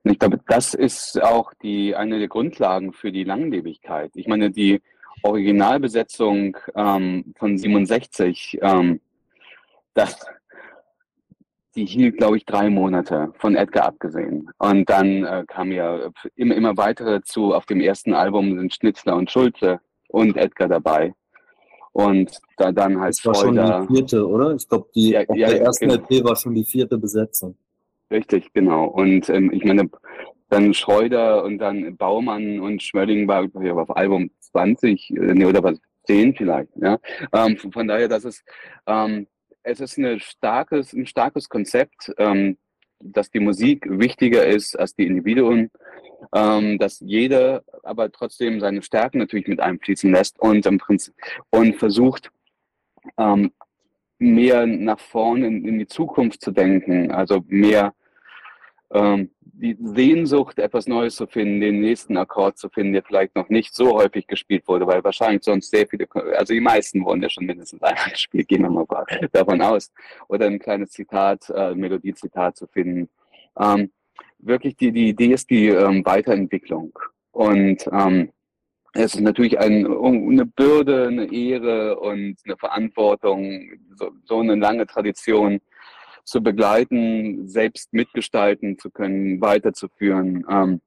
Ich 0.05 0.19
glaube, 0.19 0.41
das 0.49 0.75
ist 0.75 1.23
auch 1.23 1.53
die, 1.63 1.95
eine 1.95 2.19
der 2.19 2.29
Grundlagen 2.29 2.93
für 2.93 3.13
die 3.13 3.25
Langlebigkeit. 3.25 4.11
Ich 4.15 4.27
meine, 4.27 4.51
die 4.51 4.81
Originalbesetzung 5.23 6.57
ähm, 6.75 7.35
von 7.39 7.59
67, 7.59 8.59
ähm, 8.63 9.01
das, 9.93 10.17
die 11.75 11.85
hielt, 11.85 12.17
glaube 12.17 12.37
ich, 12.37 12.45
drei 12.45 12.71
Monate 12.71 13.33
von 13.39 13.55
Edgar 13.55 13.87
abgesehen. 13.87 14.51
Und 14.59 14.89
dann 14.91 15.25
äh, 15.25 15.45
kam 15.47 15.71
ja 15.71 16.11
immer, 16.37 16.55
immer 16.55 16.77
weitere 16.77 17.21
zu. 17.23 17.55
Auf 17.55 17.67
dem 17.67 17.81
ersten 17.81 18.15
Album 18.15 18.59
sind 18.59 18.75
Schnitzler 18.75 19.17
und 19.17 19.31
Schulze 19.31 19.81
und 20.09 20.37
Edgar 20.37 20.69
dabei. 20.69 21.15
Und 21.93 22.39
da 22.57 22.73
dann 22.73 23.01
halt 23.01 23.17
Das 23.17 23.27
war 23.27 23.35
schon 23.35 23.55
die 23.55 23.95
vierte, 23.95 24.27
oder? 24.27 24.55
Ich 24.55 24.69
glaube, 24.69 24.89
die 24.95 25.11
ja, 25.11 25.23
ja, 25.35 25.49
der 25.49 25.63
ersten 25.63 25.89
genau. 25.89 26.03
LP 26.03 26.25
war 26.25 26.37
schon 26.37 26.55
die 26.55 26.65
vierte 26.65 26.99
Besetzung. 26.99 27.57
Richtig, 28.11 28.53
genau. 28.53 28.87
Und 28.87 29.29
ähm, 29.29 29.51
ich 29.53 29.65
meine, 29.65 29.89
dann 30.49 30.75
Schreuder 30.75 31.45
und 31.45 31.59
dann 31.59 31.97
Baumann 31.97 32.61
und 32.61 32.83
Schmölling 32.83 33.29
war 33.29 33.47
auf 33.55 33.97
Album 33.97 34.31
20, 34.41 35.11
äh, 35.11 35.35
nee, 35.35 35.45
oder 35.45 35.63
was, 35.63 35.81
10 36.07 36.35
vielleicht. 36.35 36.71
Ja? 36.77 36.99
Ähm, 37.33 37.57
von 37.57 37.87
daher, 37.87 38.09
das 38.09 38.25
ist, 38.25 38.43
ähm, 38.87 39.27
es 39.63 39.81
ist 39.81 39.99
eine 39.99 40.21
starkes, 40.21 40.93
ein 40.93 41.07
starkes 41.07 41.49
Konzept, 41.49 42.13
ähm, 42.19 42.59
dass 42.99 43.31
die 43.31 43.41
Musik 43.41 43.87
wichtiger 43.89 44.47
ist 44.47 44.79
als 44.79 44.95
die 44.95 45.07
Individuen, 45.07 45.71
ähm, 46.35 46.79
dass 46.79 47.01
jeder 47.01 47.63
aber 47.83 48.13
trotzdem 48.13 48.61
seine 48.61 48.83
Stärken 48.83 49.19
natürlich 49.19 49.49
mit 49.49 49.61
einfließen 49.61 50.13
lässt 50.13 50.39
und 50.39 50.67
im 50.67 50.79
Prinzip 50.79 51.15
und 51.51 51.77
versucht 51.77 52.31
ähm, 53.17 53.53
mehr 54.19 54.67
nach 54.67 55.01
vorne 55.01 55.47
in, 55.47 55.67
in 55.67 55.79
die 55.79 55.87
Zukunft 55.87 56.43
zu 56.43 56.51
denken, 56.51 57.11
also 57.11 57.43
mehr 57.47 57.95
ähm, 58.93 59.31
die 59.41 59.77
Sehnsucht, 59.79 60.59
etwas 60.59 60.87
Neues 60.87 61.17
zu 61.17 61.27
finden, 61.27 61.61
den 61.61 61.81
nächsten 61.81 62.17
Akkord 62.17 62.59
zu 62.59 62.69
finden, 62.71 62.95
der 62.95 63.03
vielleicht 63.03 63.37
noch 63.37 63.49
nicht 63.49 63.75
so 63.75 63.95
häufig 63.95 64.27
gespielt 64.27 64.67
wurde, 64.67 64.87
weil 64.87 65.05
wahrscheinlich 65.05 65.45
sonst 65.45 65.71
sehr 65.71 65.87
viele, 65.87 66.09
also 66.37 66.55
die 66.55 66.61
meisten 66.61 67.05
wurden 67.05 67.23
ja 67.23 67.29
schon 67.29 67.47
mindestens 67.47 67.83
einmal 67.83 68.05
gespielt, 68.11 68.49
gehen 68.49 68.63
wir 68.63 68.71
mal 68.71 68.87
davon 69.33 69.61
aus. 69.61 69.93
Oder 70.29 70.47
ein 70.47 70.59
kleines 70.59 70.91
Zitat, 70.91 71.51
äh, 71.51 71.75
Melodiezitat 71.75 72.57
zu 72.57 72.67
finden. 72.67 73.09
Ähm, 73.59 73.91
wirklich 74.39 74.77
die, 74.77 74.93
die 74.93 75.11
Idee 75.11 75.35
ist 75.35 75.51
die 75.51 75.69
ähm, 75.69 76.05
Weiterentwicklung. 76.05 76.99
Und 77.33 77.89
ähm, 77.93 78.33
es 78.93 79.15
ist 79.15 79.21
natürlich 79.21 79.59
ein, 79.59 79.87
eine 79.87 80.47
Bürde, 80.47 81.07
eine 81.09 81.33
Ehre 81.33 82.01
und 82.01 82.37
eine 82.45 82.57
Verantwortung, 82.57 83.71
so, 83.95 84.11
so 84.25 84.41
eine 84.41 84.57
lange 84.57 84.87
Tradition 84.87 85.61
zu 86.31 86.43
begleiten, 86.43 87.49
selbst 87.49 87.93
mitgestalten 87.93 88.79
zu 88.79 88.91
können, 88.91 89.41
weiterzuführen. 89.41 90.45
Ähm, 90.49 90.81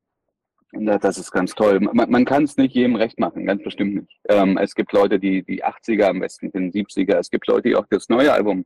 das 0.71 1.17
ist 1.17 1.31
ganz 1.31 1.53
toll. 1.53 1.81
Man, 1.81 2.09
man 2.09 2.25
kann 2.25 2.45
es 2.45 2.55
nicht 2.55 2.73
jedem 2.73 2.95
recht 2.95 3.19
machen, 3.19 3.45
ganz 3.45 3.61
bestimmt 3.61 3.95
nicht. 3.95 4.19
Ähm, 4.29 4.57
es 4.57 4.73
gibt 4.73 4.93
Leute, 4.93 5.19
die 5.19 5.43
die 5.43 5.63
80er 5.63 6.05
am 6.05 6.21
besten 6.21 6.49
finden, 6.49 6.71
70er. 6.71 7.17
Es 7.17 7.29
gibt 7.29 7.45
Leute, 7.47 7.69
die 7.69 7.75
auch 7.75 7.85
das 7.89 8.07
neue 8.07 8.31
Album 8.31 8.65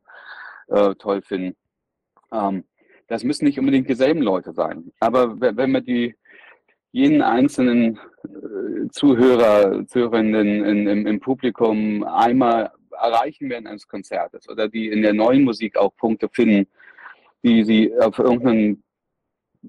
äh, 0.68 0.94
toll 0.94 1.20
finden. 1.20 1.56
Ähm, 2.32 2.64
das 3.08 3.24
müssen 3.24 3.44
nicht 3.44 3.58
unbedingt 3.58 3.88
dieselben 3.88 4.22
Leute 4.22 4.52
sein. 4.52 4.92
Aber 5.00 5.40
wenn 5.40 5.72
man 5.72 5.84
die 5.84 6.14
jeden 6.92 7.22
einzelnen 7.22 7.98
äh, 8.24 8.88
Zuhörer, 8.92 9.84
Zuhörerinnen 9.86 10.64
in, 10.64 10.86
im, 10.86 11.06
im 11.06 11.20
Publikum 11.20 12.04
einmal 12.04 12.70
erreichen 13.00 13.50
während 13.50 13.66
eines 13.66 13.86
Konzertes 13.86 14.48
oder 14.48 14.68
die 14.68 14.88
in 14.88 15.02
der 15.02 15.14
neuen 15.14 15.44
Musik 15.44 15.76
auch 15.76 15.94
Punkte 15.96 16.28
finden, 16.28 16.66
die 17.42 17.64
sie 17.64 17.92
auf 17.98 18.18
irgendeinen 18.18 18.82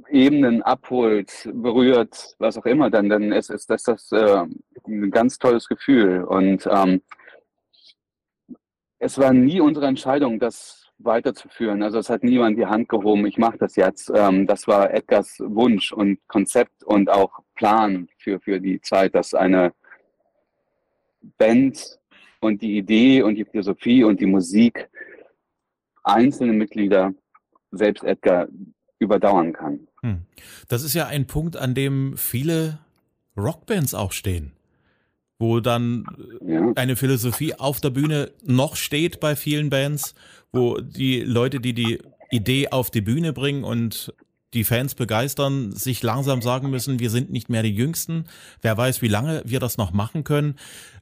Ebenen 0.10 0.62
abholt, 0.62 1.50
berührt, 1.52 2.36
was 2.40 2.58
auch 2.58 2.66
immer, 2.66 2.90
dann, 2.90 3.10
dann 3.10 3.32
ist, 3.32 3.50
ist 3.50 3.70
das, 3.70 3.84
das 3.84 4.12
äh, 4.12 4.46
ein 4.88 5.12
ganz 5.12 5.38
tolles 5.38 5.68
Gefühl. 5.68 6.24
Und 6.24 6.68
ähm, 6.72 7.02
es 9.00 9.18
war 9.18 9.34
nie 9.34 9.62
unsere 9.62 9.88
Entscheidung, 9.88 10.40
das 10.40 10.90
weiterzuführen. 11.00 11.82
Also 11.82 11.98
es 11.98 12.10
hat 12.10 12.24
niemand 12.24 12.58
die 12.58 12.66
Hand 12.66 12.90
gehoben, 12.90 13.26
ich 13.26 13.38
mache 13.38 13.58
das 13.58 13.76
jetzt. 13.76 14.12
Ähm, 14.14 14.46
das 14.46 14.68
war 14.68 14.94
Edgars 14.94 15.38
Wunsch 15.40 15.92
und 15.92 16.20
Konzept 16.28 16.84
und 16.84 17.10
auch 17.10 17.40
Plan 17.56 18.08
für, 18.18 18.40
für 18.40 18.60
die 18.60 18.82
Zeit, 18.82 19.16
dass 19.16 19.34
eine 19.34 19.74
Band 21.38 22.00
und 22.40 22.62
die 22.62 22.78
Idee 22.78 23.22
und 23.22 23.36
die 23.36 23.46
Philosophie 23.46 24.04
und 24.04 24.20
die 24.20 24.26
Musik 24.26 24.90
einzelne 26.04 26.54
Mitglieder, 26.54 27.14
selbst 27.72 28.04
Edgar, 28.04 28.48
überdauern 29.00 29.54
kann. 29.54 29.88
Hm. 30.02 30.22
Das 30.68 30.84
ist 30.84 30.94
ja 30.94 31.08
ein 31.08 31.28
Punkt, 31.28 31.56
an 31.56 31.74
dem 31.74 32.18
viele 32.18 32.80
Rockbands 33.38 33.94
auch 33.94 34.12
stehen, 34.12 34.52
wo 35.38 35.60
dann 35.60 36.06
ja. 36.46 36.72
eine 36.76 36.96
Philosophie 36.96 37.56
auf 37.56 37.80
der 37.80 37.92
Bühne 37.92 38.32
noch 38.44 38.76
steht 38.76 39.20
bei 39.20 39.36
vielen 39.36 39.70
Bands, 39.70 40.16
wo 40.52 40.80
die 40.80 41.22
Leute, 41.22 41.60
die 41.60 41.74
die 41.74 42.00
Idee 42.32 42.70
auf 42.70 42.92
die 42.92 43.02
Bühne 43.02 43.34
bringen 43.34 43.64
und 43.64 44.14
die 44.54 44.64
Fans 44.64 44.96
begeistern, 44.96 45.72
sich 45.72 46.02
langsam 46.02 46.42
sagen 46.42 46.70
müssen, 46.70 47.00
wir 47.00 47.10
sind 47.10 47.32
nicht 47.32 47.50
mehr 47.50 47.62
die 47.62 47.74
Jüngsten. 47.74 48.26
Wer 48.62 48.78
weiß, 48.78 49.02
wie 49.02 49.08
lange 49.08 49.44
wir 49.46 49.60
das 49.60 49.78
noch 49.78 49.92
machen 49.92 50.24
können. 50.24 50.56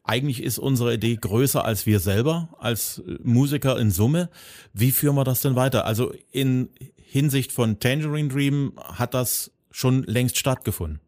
Eigentlich 0.03 0.43
ist 0.43 0.59
unsere 0.59 0.93
Idee 0.93 1.15
größer 1.15 1.63
als 1.63 1.85
wir 1.85 1.99
selber, 1.99 2.49
als 2.59 3.01
Musiker 3.23 3.79
in 3.79 3.91
Summe. 3.91 4.29
Wie 4.73 4.91
führen 4.91 5.15
wir 5.15 5.23
das 5.23 5.41
denn 5.41 5.55
weiter? 5.55 5.85
Also 5.85 6.13
in 6.31 6.69
Hinsicht 6.95 7.51
von 7.51 7.79
Tangerine 7.79 8.29
Dream 8.29 8.73
hat 8.77 9.13
das 9.13 9.51
schon 9.71 10.03
längst 10.03 10.37
stattgefunden. 10.37 10.99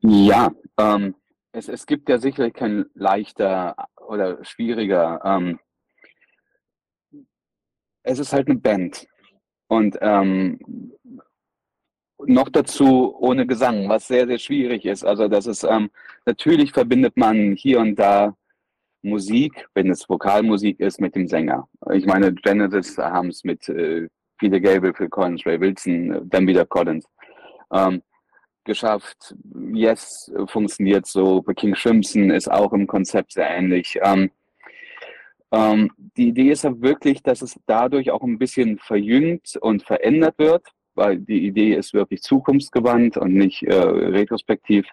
Ja, 0.00 0.50
ähm, 0.78 1.14
es, 1.52 1.68
es 1.68 1.86
gibt 1.86 2.08
ja 2.08 2.18
sicherlich 2.18 2.54
kein 2.54 2.86
leichter 2.94 3.76
oder 3.96 4.44
schwieriger. 4.44 5.20
Ähm, 5.24 5.60
es 8.02 8.18
ist 8.18 8.32
halt 8.32 8.48
eine 8.48 8.58
Band. 8.58 9.06
Und 9.68 9.98
ähm, 10.00 10.58
noch 12.26 12.48
dazu 12.48 13.14
ohne 13.18 13.46
Gesang, 13.46 13.88
was 13.88 14.08
sehr, 14.08 14.26
sehr 14.26 14.38
schwierig 14.38 14.84
ist. 14.84 15.04
Also 15.04 15.28
das 15.28 15.46
ist, 15.46 15.64
ähm, 15.64 15.90
natürlich 16.26 16.72
verbindet 16.72 17.16
man 17.16 17.54
hier 17.54 17.80
und 17.80 17.96
da 17.96 18.34
Musik, 19.02 19.68
wenn 19.74 19.90
es 19.90 20.08
Vokalmusik 20.08 20.80
ist, 20.80 21.00
mit 21.00 21.14
dem 21.14 21.28
Sänger. 21.28 21.68
Ich 21.92 22.04
meine, 22.04 22.32
Genesis 22.34 22.98
haben 22.98 23.28
es 23.28 23.44
mit 23.44 23.68
äh, 23.68 24.08
Peter 24.38 24.60
Gabriel, 24.60 24.94
Phil 24.94 25.08
Collins, 25.08 25.46
Ray 25.46 25.60
Wilson, 25.60 26.28
dann 26.28 26.46
wieder 26.46 26.66
Collins 26.66 27.06
ähm, 27.72 28.02
geschafft. 28.64 29.34
Yes 29.72 30.32
funktioniert 30.46 31.06
so. 31.06 31.42
King 31.42 31.74
Crimson 31.74 32.30
ist 32.30 32.50
auch 32.50 32.72
im 32.72 32.86
Konzept 32.86 33.32
sehr 33.32 33.48
ähnlich. 33.48 33.98
Ähm, 34.02 34.30
Ähm, 35.52 35.90
die 36.16 36.28
Idee 36.28 36.50
ist 36.50 36.64
ja 36.64 36.80
wirklich, 36.80 37.22
dass 37.22 37.42
es 37.42 37.58
dadurch 37.66 38.10
auch 38.10 38.22
ein 38.22 38.38
bisschen 38.38 38.78
verjüngt 38.78 39.56
und 39.60 39.82
verändert 39.82 40.38
wird, 40.38 40.66
weil 40.94 41.18
die 41.18 41.46
Idee 41.46 41.74
ist 41.74 41.94
wirklich 41.94 42.22
zukunftsgewandt 42.22 43.16
und 43.16 43.34
nicht 43.34 43.62
äh, 43.62 43.74
retrospektiv, 43.74 44.86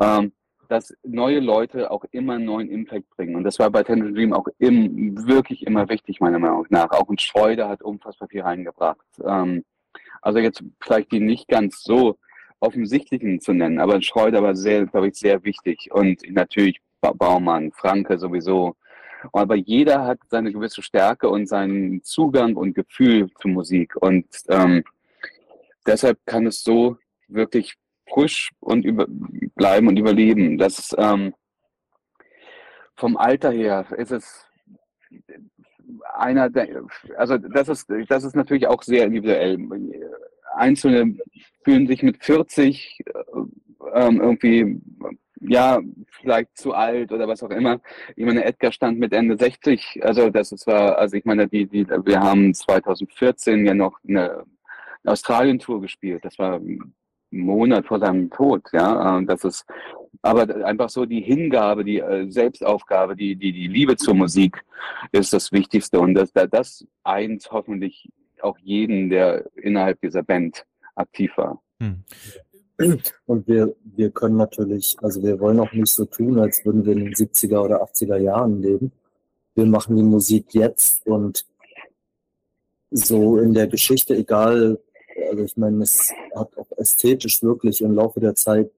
ähm, 0.00 0.32
dass 0.68 0.94
neue 1.04 1.40
Leute 1.40 1.90
auch 1.90 2.04
immer 2.10 2.34
einen 2.34 2.46
neuen 2.46 2.70
Impact 2.70 3.08
bringen. 3.10 3.36
Und 3.36 3.44
das 3.44 3.58
war 3.58 3.70
bei 3.70 3.82
Tender 3.82 4.10
Dream 4.10 4.32
auch 4.32 4.48
im, 4.58 5.26
wirklich 5.26 5.66
immer 5.66 5.88
wichtig, 5.88 6.20
meiner 6.20 6.38
Meinung 6.38 6.66
nach. 6.70 6.90
Auch 6.90 7.08
ein 7.08 7.18
Schreuder 7.18 7.68
hat 7.68 7.82
unfassbar 7.82 8.28
viel 8.28 8.42
reingebracht. 8.42 9.06
Ähm, 9.24 9.64
also 10.22 10.38
jetzt 10.38 10.64
vielleicht 10.80 11.12
die 11.12 11.20
nicht 11.20 11.48
ganz 11.48 11.82
so 11.82 12.18
offensichtlichen 12.60 13.40
zu 13.40 13.52
nennen, 13.52 13.78
aber 13.78 14.00
Schreuder 14.00 14.42
war 14.42 14.56
sehr, 14.56 14.86
glaube 14.86 15.08
ich, 15.08 15.14
sehr 15.16 15.44
wichtig. 15.44 15.90
Und 15.92 16.22
natürlich 16.30 16.80
Baumann, 17.12 17.72
Franke 17.72 18.18
sowieso. 18.18 18.74
Aber 19.32 19.54
jeder 19.54 20.04
hat 20.04 20.18
seine 20.28 20.52
gewisse 20.52 20.82
Stärke 20.82 21.28
und 21.28 21.48
seinen 21.48 22.02
Zugang 22.02 22.56
und 22.56 22.74
Gefühl 22.74 23.30
zur 23.40 23.50
Musik. 23.50 23.96
Und 23.96 24.26
ähm, 24.48 24.84
deshalb 25.86 26.18
kann 26.26 26.46
es 26.46 26.62
so 26.62 26.96
wirklich 27.28 27.74
frisch 28.08 28.50
und 28.60 28.84
über, 28.84 29.06
bleiben 29.08 29.88
und 29.88 29.98
überleben. 29.98 30.58
Das 30.58 30.94
ähm, 30.98 31.34
vom 32.96 33.16
Alter 33.16 33.50
her 33.50 33.86
ist 33.96 34.12
es 34.12 34.46
einer 36.14 36.50
der, 36.50 36.84
also 37.16 37.38
das 37.38 37.68
ist, 37.68 37.90
das 38.08 38.24
ist 38.24 38.36
natürlich 38.36 38.66
auch 38.66 38.82
sehr 38.82 39.04
individuell. 39.04 39.58
Einzelne 40.54 41.16
fühlen 41.64 41.86
sich 41.86 42.02
mit 42.02 42.24
40 42.24 43.00
äh, 43.04 43.12
ähm, 43.94 44.20
irgendwie 44.20 44.80
ja, 45.46 45.80
vielleicht 46.10 46.56
zu 46.56 46.72
alt 46.74 47.12
oder 47.12 47.28
was 47.28 47.42
auch 47.42 47.50
immer. 47.50 47.80
Ich 48.16 48.24
meine, 48.24 48.44
Edgar 48.44 48.72
stand 48.72 48.98
mit 48.98 49.12
Ende 49.12 49.36
60, 49.36 50.00
also 50.02 50.30
das 50.30 50.52
ist 50.52 50.66
war, 50.66 50.98
also 50.98 51.16
ich 51.16 51.24
meine, 51.24 51.48
die, 51.48 51.66
die, 51.66 51.86
wir 51.88 52.20
haben 52.20 52.54
2014 52.54 53.66
ja 53.66 53.74
noch 53.74 53.98
eine 54.06 54.44
Australien-Tour 55.04 55.80
gespielt. 55.80 56.24
Das 56.24 56.38
war 56.38 56.56
ein 56.56 56.94
Monat 57.30 57.86
vor 57.86 57.98
seinem 57.98 58.30
Tod, 58.30 58.62
ja. 58.72 59.20
Das 59.22 59.44
ist 59.44 59.66
aber 60.22 60.64
einfach 60.64 60.88
so 60.88 61.04
die 61.04 61.20
Hingabe, 61.20 61.84
die 61.84 61.98
äh, 61.98 62.30
Selbstaufgabe, 62.30 63.14
die, 63.14 63.36
die, 63.36 63.52
die 63.52 63.66
Liebe 63.66 63.96
zur 63.96 64.14
Musik 64.14 64.64
ist 65.12 65.32
das 65.32 65.52
Wichtigste. 65.52 66.00
Und 66.00 66.14
das, 66.14 66.32
das 66.32 66.86
eint 67.02 67.46
hoffentlich 67.50 68.10
auch 68.40 68.58
jeden, 68.58 69.10
der 69.10 69.44
innerhalb 69.56 70.00
dieser 70.00 70.22
Band 70.22 70.64
aktiv 70.94 71.32
war. 71.36 71.60
Hm. 71.80 72.04
Und 73.26 73.46
wir, 73.46 73.74
wir 73.84 74.10
können 74.10 74.36
natürlich, 74.36 74.96
also 75.00 75.22
wir 75.22 75.38
wollen 75.38 75.60
auch 75.60 75.72
nicht 75.72 75.92
so 75.92 76.04
tun, 76.04 76.38
als 76.38 76.64
würden 76.64 76.84
wir 76.84 76.92
in 76.92 77.04
den 77.04 77.14
70er 77.14 77.62
oder 77.64 77.82
80er 77.84 78.16
Jahren 78.16 78.62
leben. 78.62 78.92
Wir 79.54 79.66
machen 79.66 79.96
die 79.96 80.02
Musik 80.02 80.54
jetzt 80.54 81.06
und 81.06 81.44
so 82.90 83.38
in 83.38 83.54
der 83.54 83.66
Geschichte, 83.68 84.16
egal, 84.16 84.78
also 85.30 85.44
ich 85.44 85.56
meine, 85.56 85.82
es 85.82 86.12
hat 86.34 86.56
auch 86.56 86.70
ästhetisch 86.76 87.42
wirklich 87.42 87.80
im 87.80 87.94
Laufe 87.94 88.20
der 88.20 88.34
Zeit 88.34 88.70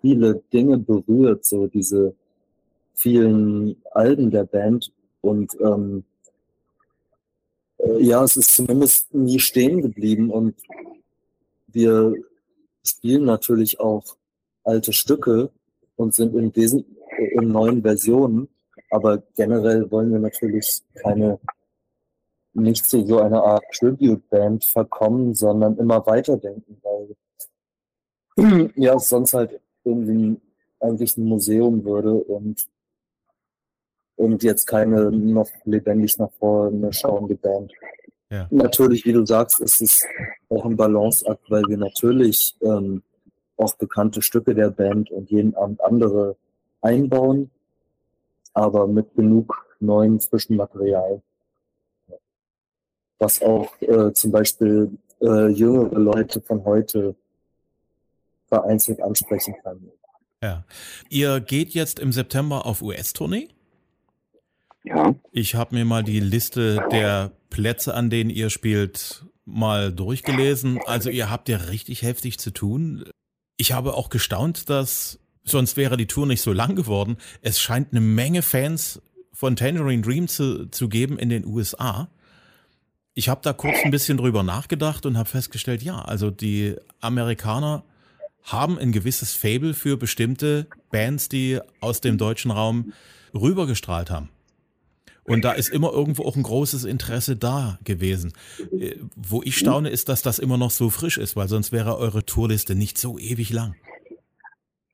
viele 0.00 0.42
Dinge 0.52 0.78
berührt, 0.78 1.44
so 1.44 1.66
diese 1.66 2.14
vielen 2.94 3.76
Alben 3.92 4.30
der 4.30 4.44
Band 4.44 4.92
und 5.20 5.56
ähm, 5.60 6.04
äh, 7.78 8.02
ja, 8.02 8.22
es 8.24 8.36
ist 8.36 8.54
zumindest 8.54 9.12
nie 9.14 9.38
stehen 9.38 9.82
geblieben 9.82 10.30
und 10.30 10.54
wir 11.68 12.14
spielen 12.84 13.24
natürlich 13.24 13.80
auch 13.80 14.04
alte 14.64 14.92
Stücke 14.92 15.50
und 15.96 16.14
sind 16.14 16.34
in, 16.34 16.54
Wesen 16.54 16.84
in 17.32 17.48
neuen 17.48 17.82
Versionen, 17.82 18.48
aber 18.90 19.18
generell 19.36 19.90
wollen 19.90 20.12
wir 20.12 20.20
natürlich 20.20 20.82
keine 20.94 21.38
nicht 22.54 22.88
zu 22.88 23.04
so 23.04 23.20
einer 23.20 23.42
Art 23.42 23.64
Tribute-Band 23.72 24.64
verkommen, 24.64 25.34
sondern 25.34 25.76
immer 25.78 26.04
weiterdenken, 26.06 26.80
weil 26.82 27.16
ja, 28.76 28.94
es 28.94 29.08
sonst 29.08 29.34
halt 29.34 29.60
irgendwie 29.84 30.40
eigentlich 30.80 31.16
ein 31.16 31.24
Museum 31.24 31.84
würde 31.84 32.14
und, 32.14 32.66
und 34.16 34.42
jetzt 34.42 34.66
keine 34.66 35.10
noch 35.10 35.48
lebendig 35.64 36.18
nach 36.18 36.30
vorne 36.38 36.92
schauende 36.92 37.34
Band. 37.34 37.72
Ja. 38.30 38.46
Natürlich, 38.50 39.04
wie 39.06 39.12
du 39.12 39.24
sagst, 39.24 39.60
ist 39.60 39.80
es 39.80 40.04
auch 40.48 40.64
ein 40.64 40.76
Balanceakt, 40.76 41.50
weil 41.50 41.62
wir 41.68 41.78
natürlich 41.78 42.54
ähm, 42.60 43.02
auch 43.56 43.74
bekannte 43.76 44.22
Stücke 44.22 44.54
der 44.54 44.70
Band 44.70 45.10
und 45.10 45.30
jeden 45.30 45.54
Abend 45.54 45.80
andere 45.82 46.36
einbauen, 46.82 47.50
aber 48.52 48.86
mit 48.86 49.14
genug 49.14 49.66
neuen 49.80 50.20
frischen 50.20 50.56
Material. 50.56 51.22
Was 53.18 53.42
auch 53.42 53.80
äh, 53.80 54.12
zum 54.12 54.30
Beispiel 54.30 54.90
äh, 55.20 55.48
jüngere 55.48 55.98
Leute 55.98 56.40
von 56.40 56.64
heute 56.64 57.16
vereinzelt 58.46 59.00
ansprechen 59.02 59.54
kann. 59.62 59.90
Ja. 60.42 60.64
Ihr 61.08 61.40
geht 61.40 61.70
jetzt 61.70 61.98
im 61.98 62.12
September 62.12 62.64
auf 62.64 62.82
US-Tournee? 62.82 63.48
Ja. 64.84 65.14
Ich 65.32 65.54
habe 65.54 65.74
mir 65.74 65.84
mal 65.84 66.04
die 66.04 66.20
Liste 66.20 66.86
der 66.90 67.32
Plätze, 67.50 67.94
an 67.94 68.10
denen 68.10 68.30
ihr 68.30 68.50
spielt, 68.50 69.24
mal 69.44 69.92
durchgelesen. 69.92 70.80
Also 70.86 71.10
ihr 71.10 71.30
habt 71.30 71.48
ja 71.48 71.56
richtig 71.56 72.02
heftig 72.02 72.38
zu 72.38 72.50
tun. 72.52 73.04
Ich 73.56 73.72
habe 73.72 73.94
auch 73.94 74.08
gestaunt, 74.08 74.70
dass 74.70 75.18
sonst 75.44 75.76
wäre 75.76 75.96
die 75.96 76.06
Tour 76.06 76.26
nicht 76.26 76.42
so 76.42 76.52
lang 76.52 76.76
geworden. 76.76 77.16
Es 77.42 77.60
scheint 77.60 77.92
eine 77.92 78.00
Menge 78.00 78.42
Fans 78.42 79.02
von 79.32 79.56
Tangerine 79.56 80.02
Dream 80.02 80.28
zu, 80.28 80.66
zu 80.66 80.88
geben 80.88 81.18
in 81.18 81.28
den 81.28 81.46
USA. 81.46 82.08
Ich 83.14 83.28
habe 83.28 83.40
da 83.42 83.52
kurz 83.52 83.78
ein 83.84 83.90
bisschen 83.90 84.18
drüber 84.18 84.42
nachgedacht 84.42 85.06
und 85.06 85.18
habe 85.18 85.28
festgestellt, 85.28 85.82
ja, 85.82 86.00
also 86.00 86.30
die 86.30 86.76
Amerikaner 87.00 87.84
haben 88.44 88.78
ein 88.78 88.92
gewisses 88.92 89.34
Fable 89.34 89.74
für 89.74 89.96
bestimmte 89.96 90.66
Bands, 90.90 91.28
die 91.28 91.58
aus 91.80 92.00
dem 92.00 92.16
deutschen 92.16 92.50
Raum 92.50 92.92
rübergestrahlt 93.34 94.10
haben. 94.10 94.28
Und 95.28 95.44
da 95.44 95.52
ist 95.52 95.68
immer 95.68 95.92
irgendwo 95.92 96.24
auch 96.24 96.36
ein 96.36 96.42
großes 96.42 96.84
Interesse 96.84 97.36
da 97.36 97.78
gewesen. 97.84 98.32
Äh, 98.72 98.96
wo 99.14 99.42
ich 99.42 99.56
staune, 99.56 99.90
ist, 99.90 100.08
dass 100.08 100.22
das 100.22 100.38
immer 100.38 100.56
noch 100.56 100.70
so 100.70 100.90
frisch 100.90 101.18
ist, 101.18 101.36
weil 101.36 101.48
sonst 101.48 101.72
wäre 101.72 101.98
eure 101.98 102.24
Tourliste 102.24 102.74
nicht 102.74 102.98
so 102.98 103.18
ewig 103.18 103.52
lang. 103.52 103.74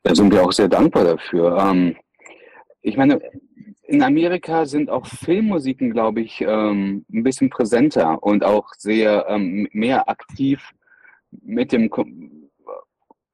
Da 0.03 0.14
sind 0.14 0.33
wir 0.33 0.42
auch 0.42 0.53
sehr 0.53 0.68
dankbar 0.68 1.05
dafür. 1.05 1.57
Ähm, 1.57 1.97
ich 2.83 2.97
meine, 2.97 3.20
in 3.87 4.03
Amerika 4.03 4.66
sind 4.66 4.90
auch 4.90 5.07
Filmmusiken, 5.07 5.90
glaube 5.92 6.20
ich, 6.20 6.40
ähm, 6.40 7.05
ein 7.12 7.23
bisschen 7.23 7.51
präsenter 7.51 8.23
und 8.23 8.44
auch 8.44 8.68
sehr 8.77 9.27
ähm, 9.29 9.68
mehr 9.73 10.09
aktiv 10.09 10.73
mit 11.42 11.73
dem 11.73 11.90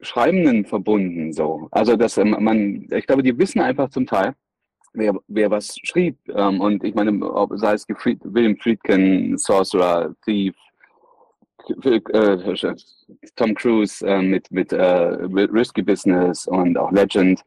Schreibenden 0.01 0.65
verbunden. 0.65 1.33
So, 1.33 1.69
also 1.71 1.97
dass 1.97 2.17
man, 2.17 2.89
ich 2.91 3.07
glaube, 3.07 3.23
die 3.23 3.39
wissen 3.39 3.61
einfach 3.61 3.91
zum 3.91 4.07
Teil, 4.07 4.35
wer, 4.93 5.15
wer 5.29 5.51
was 5.51 5.77
schrieb. 5.85 6.17
Ähm, 6.29 6.61
und 6.61 6.85
ich 6.85 6.95
meine, 6.95 7.13
ob, 7.25 7.53
sei 7.55 7.75
es 7.75 7.87
Fried, 7.99 8.21
William 8.25 8.57
Friedkin, 8.57 9.37
Sorcerer, 9.39 10.15
Thief, 10.25 10.55
äh, 11.85 12.75
Tom 13.37 13.55
Cruise 13.55 14.07
äh, 14.07 14.23
mit, 14.23 14.51
mit 14.51 14.73
äh, 14.73 14.83
Risky 14.83 15.83
Business 15.83 16.47
und 16.47 16.77
auch 16.79 16.91
Legend. 16.91 17.43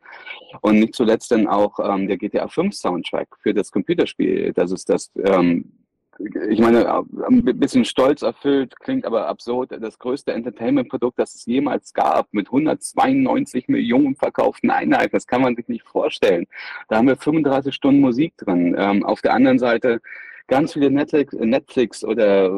Und 0.62 0.79
nicht 0.79 0.95
zuletzt 0.95 1.32
dann 1.32 1.47
auch 1.47 1.79
ähm, 1.79 2.08
der 2.08 2.17
GTA 2.17 2.47
5 2.47 2.73
Soundtrack 2.73 3.27
für 3.41 3.53
das 3.53 3.71
Computerspiel. 3.71 4.53
Das 4.53 4.71
ist 4.71 4.89
das 4.89 5.12
ähm, 5.25 5.71
ich 6.19 6.60
meine, 6.60 6.88
ein 7.28 7.43
bisschen 7.43 7.86
stolz 7.86 8.21
erfüllt, 8.21 8.80
klingt 8.80 9.06
aber 9.06 9.28
absurd, 9.28 9.71
das 9.80 9.97
größte 9.97 10.32
Entertainment-Produkt, 10.34 11.19
das 11.19 11.36
es 11.36 11.45
jemals 11.45 11.93
gab, 11.93 12.34
mit 12.34 12.47
192 12.47 13.67
Millionen 13.67 14.15
verkauften 14.15 14.69
Einheiten, 14.69 15.12
das 15.12 15.28
kann 15.28 15.41
man 15.41 15.56
sich 15.56 15.67
nicht 15.67 15.86
vorstellen. 15.88 16.45
Da 16.88 16.97
haben 16.97 17.08
wir 17.08 17.17
35 17.17 17.73
Stunden 17.73 18.02
Musik 18.02 18.38
drin. 18.38 18.76
Ähm, 18.78 19.04
auf 19.04 19.21
der 19.21 19.34
anderen 19.34 19.60
Seite 19.60 20.02
ganz 20.47 20.73
viele 20.73 20.91
Netflix, 20.91 21.34
Netflix 21.34 22.04
oder 22.04 22.49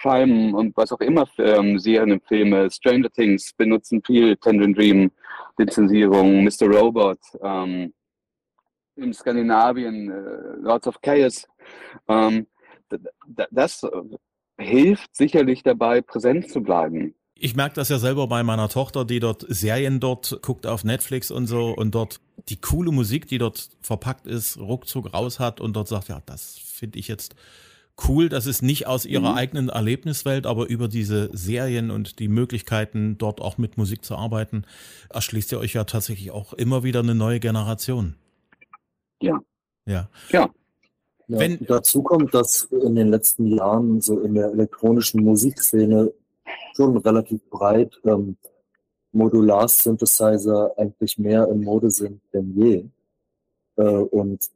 Prime 0.00 0.56
und 0.56 0.76
was 0.76 0.92
auch 0.92 1.00
immer 1.00 1.26
ähm, 1.38 1.78
Serien 1.78 2.12
und 2.12 2.26
Filme, 2.26 2.70
Stranger 2.70 3.10
Things 3.10 3.52
benutzen 3.54 4.02
viel 4.04 4.36
Tendon 4.36 4.74
Dream, 4.74 5.10
Lizenzierung, 5.58 6.44
Mr. 6.44 6.66
Robot, 6.66 7.18
ähm, 7.42 7.92
in 8.96 9.12
Skandinavien, 9.12 10.10
äh, 10.10 10.60
Lords 10.60 10.86
of 10.86 11.00
Chaos. 11.00 11.48
Ähm, 12.08 12.46
das 13.50 13.86
hilft 14.58 15.14
sicherlich 15.16 15.62
dabei, 15.62 16.00
präsent 16.02 16.50
zu 16.50 16.62
bleiben. 16.62 17.14
Ich 17.34 17.56
merke 17.56 17.74
das 17.76 17.88
ja 17.88 17.98
selber 17.98 18.26
bei 18.26 18.42
meiner 18.42 18.68
Tochter, 18.68 19.06
die 19.06 19.18
dort 19.18 19.46
Serien 19.48 19.98
dort 19.98 20.40
guckt 20.42 20.66
auf 20.66 20.84
Netflix 20.84 21.30
und 21.30 21.46
so 21.46 21.70
und 21.70 21.94
dort 21.94 22.20
die 22.50 22.60
coole 22.60 22.92
Musik, 22.92 23.26
die 23.28 23.38
dort 23.38 23.70
verpackt 23.80 24.26
ist, 24.26 24.58
ruckzuck 24.58 25.14
raus 25.14 25.40
hat 25.40 25.60
und 25.60 25.74
dort 25.74 25.88
sagt, 25.88 26.08
ja, 26.08 26.20
das 26.26 26.58
finde 26.58 26.98
ich 26.98 27.08
jetzt 27.08 27.34
cool. 28.08 28.28
Das 28.28 28.44
ist 28.44 28.62
nicht 28.62 28.86
aus 28.86 29.06
ihrer 29.06 29.32
mhm. 29.32 29.38
eigenen 29.38 29.68
Erlebniswelt, 29.70 30.46
aber 30.46 30.68
über 30.68 30.88
diese 30.88 31.30
Serien 31.32 31.90
und 31.90 32.18
die 32.18 32.28
Möglichkeiten, 32.28 33.16
dort 33.16 33.40
auch 33.40 33.56
mit 33.56 33.78
Musik 33.78 34.04
zu 34.04 34.16
arbeiten, 34.16 34.64
erschließt 35.08 35.52
ihr 35.52 35.58
euch 35.58 35.72
ja 35.72 35.84
tatsächlich 35.84 36.30
auch 36.30 36.52
immer 36.52 36.82
wieder 36.82 37.00
eine 37.00 37.14
neue 37.14 37.40
Generation. 37.40 38.16
Ja. 39.22 39.38
Ja. 39.86 40.08
Ja. 40.30 40.50
Ja, 41.30 41.38
Wenn, 41.38 41.64
dazu 41.64 42.02
kommt, 42.02 42.34
dass 42.34 42.62
in 42.72 42.96
den 42.96 43.06
letzten 43.06 43.46
Jahren 43.46 44.00
so 44.00 44.18
in 44.18 44.34
der 44.34 44.50
elektronischen 44.50 45.22
Musikszene 45.22 46.12
schon 46.74 46.96
relativ 46.96 47.40
breit 47.50 48.00
ähm, 48.04 48.36
Modular-Synthesizer 49.12 50.72
eigentlich 50.76 51.18
mehr 51.18 51.46
in 51.48 51.62
Mode 51.62 51.92
sind 51.92 52.20
denn 52.34 52.52
je. 52.56 52.84
Äh, 53.76 53.82
und 53.82 54.50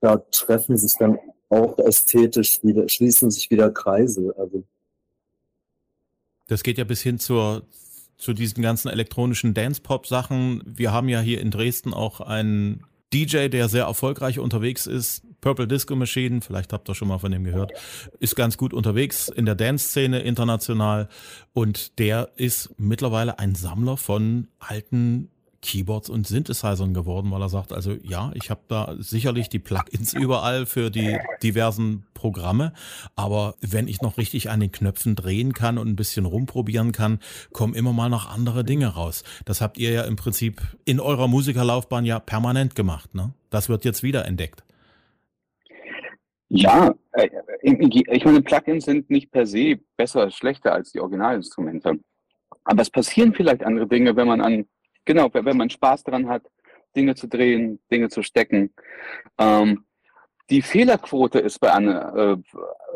da 0.00 0.18
treffen 0.30 0.78
sich 0.78 0.92
dann 1.00 1.18
auch 1.48 1.76
ästhetisch 1.80 2.62
wieder, 2.62 2.88
schließen 2.88 3.32
sich 3.32 3.50
wieder 3.50 3.68
Kreise. 3.72 4.32
Also 4.38 4.62
das 6.46 6.62
geht 6.62 6.78
ja 6.78 6.84
bis 6.84 7.02
hin 7.02 7.18
zur, 7.18 7.66
zu 8.18 8.34
diesen 8.34 8.62
ganzen 8.62 8.88
elektronischen 8.88 9.52
Dance-Pop-Sachen. 9.52 10.62
Wir 10.64 10.92
haben 10.92 11.08
ja 11.08 11.20
hier 11.20 11.40
in 11.40 11.50
Dresden 11.50 11.92
auch 11.92 12.20
einen 12.20 12.84
DJ, 13.12 13.48
der 13.48 13.68
sehr 13.68 13.84
erfolgreich 13.84 14.38
unterwegs 14.38 14.86
ist, 14.86 15.22
Purple 15.40 15.66
Disco 15.66 15.96
Machine, 15.96 16.40
vielleicht 16.40 16.72
habt 16.72 16.88
ihr 16.88 16.94
schon 16.94 17.08
mal 17.08 17.18
von 17.18 17.32
dem 17.32 17.44
gehört, 17.44 17.72
ist 18.20 18.36
ganz 18.36 18.56
gut 18.56 18.72
unterwegs 18.72 19.28
in 19.28 19.44
der 19.44 19.54
Dance-Szene 19.54 20.20
international 20.20 21.08
und 21.52 21.98
der 21.98 22.30
ist 22.36 22.70
mittlerweile 22.78 23.38
ein 23.38 23.54
Sammler 23.54 23.96
von 23.96 24.48
alten 24.58 25.30
Keyboards 25.62 26.10
und 26.10 26.26
Synthesizern 26.26 26.92
geworden, 26.92 27.30
weil 27.30 27.40
er 27.40 27.48
sagt, 27.48 27.72
also 27.72 27.96
ja, 28.02 28.32
ich 28.34 28.50
habe 28.50 28.60
da 28.68 28.94
sicherlich 28.98 29.48
die 29.48 29.60
Plugins 29.60 30.12
überall 30.20 30.66
für 30.66 30.90
die 30.90 31.18
diversen 31.42 32.04
Programme, 32.12 32.72
aber 33.16 33.54
wenn 33.60 33.88
ich 33.88 34.02
noch 34.02 34.18
richtig 34.18 34.50
an 34.50 34.60
den 34.60 34.72
Knöpfen 34.72 35.14
drehen 35.14 35.54
kann 35.54 35.78
und 35.78 35.88
ein 35.88 35.96
bisschen 35.96 36.26
rumprobieren 36.26 36.92
kann, 36.92 37.20
kommen 37.52 37.74
immer 37.74 37.92
mal 37.92 38.10
noch 38.10 38.30
andere 38.32 38.64
Dinge 38.64 38.88
raus. 38.88 39.24
Das 39.44 39.60
habt 39.60 39.78
ihr 39.78 39.90
ja 39.90 40.02
im 40.02 40.16
Prinzip 40.16 40.60
in 40.84 41.00
eurer 41.00 41.28
Musikerlaufbahn 41.28 42.04
ja 42.04 42.20
permanent 42.20 42.74
gemacht, 42.74 43.14
ne? 43.14 43.32
Das 43.50 43.68
wird 43.68 43.84
jetzt 43.84 44.02
wieder 44.02 44.24
entdeckt. 44.24 44.64
Ja, 46.48 46.94
äh, 47.12 47.28
ich 47.62 48.24
meine, 48.24 48.42
Plugins 48.42 48.84
sind 48.84 49.08
nicht 49.08 49.30
per 49.30 49.46
se 49.46 49.78
besser, 49.96 50.30
schlechter 50.30 50.72
als 50.72 50.92
die 50.92 51.00
Originalinstrumente. 51.00 51.98
Aber 52.64 52.82
es 52.82 52.90
passieren 52.90 53.34
vielleicht 53.34 53.64
andere 53.64 53.86
Dinge, 53.86 54.14
wenn 54.16 54.28
man 54.28 54.40
an 54.40 54.66
Genau, 55.04 55.28
wenn 55.32 55.56
man 55.56 55.70
Spaß 55.70 56.04
daran 56.04 56.28
hat, 56.28 56.42
Dinge 56.94 57.14
zu 57.14 57.26
drehen, 57.26 57.80
Dinge 57.90 58.08
zu 58.08 58.22
stecken. 58.22 58.72
Ähm, 59.38 59.84
die 60.50 60.62
Fehlerquote 60.62 61.38
ist 61.38 61.58
bei 61.58 61.68
äh, 61.68 62.36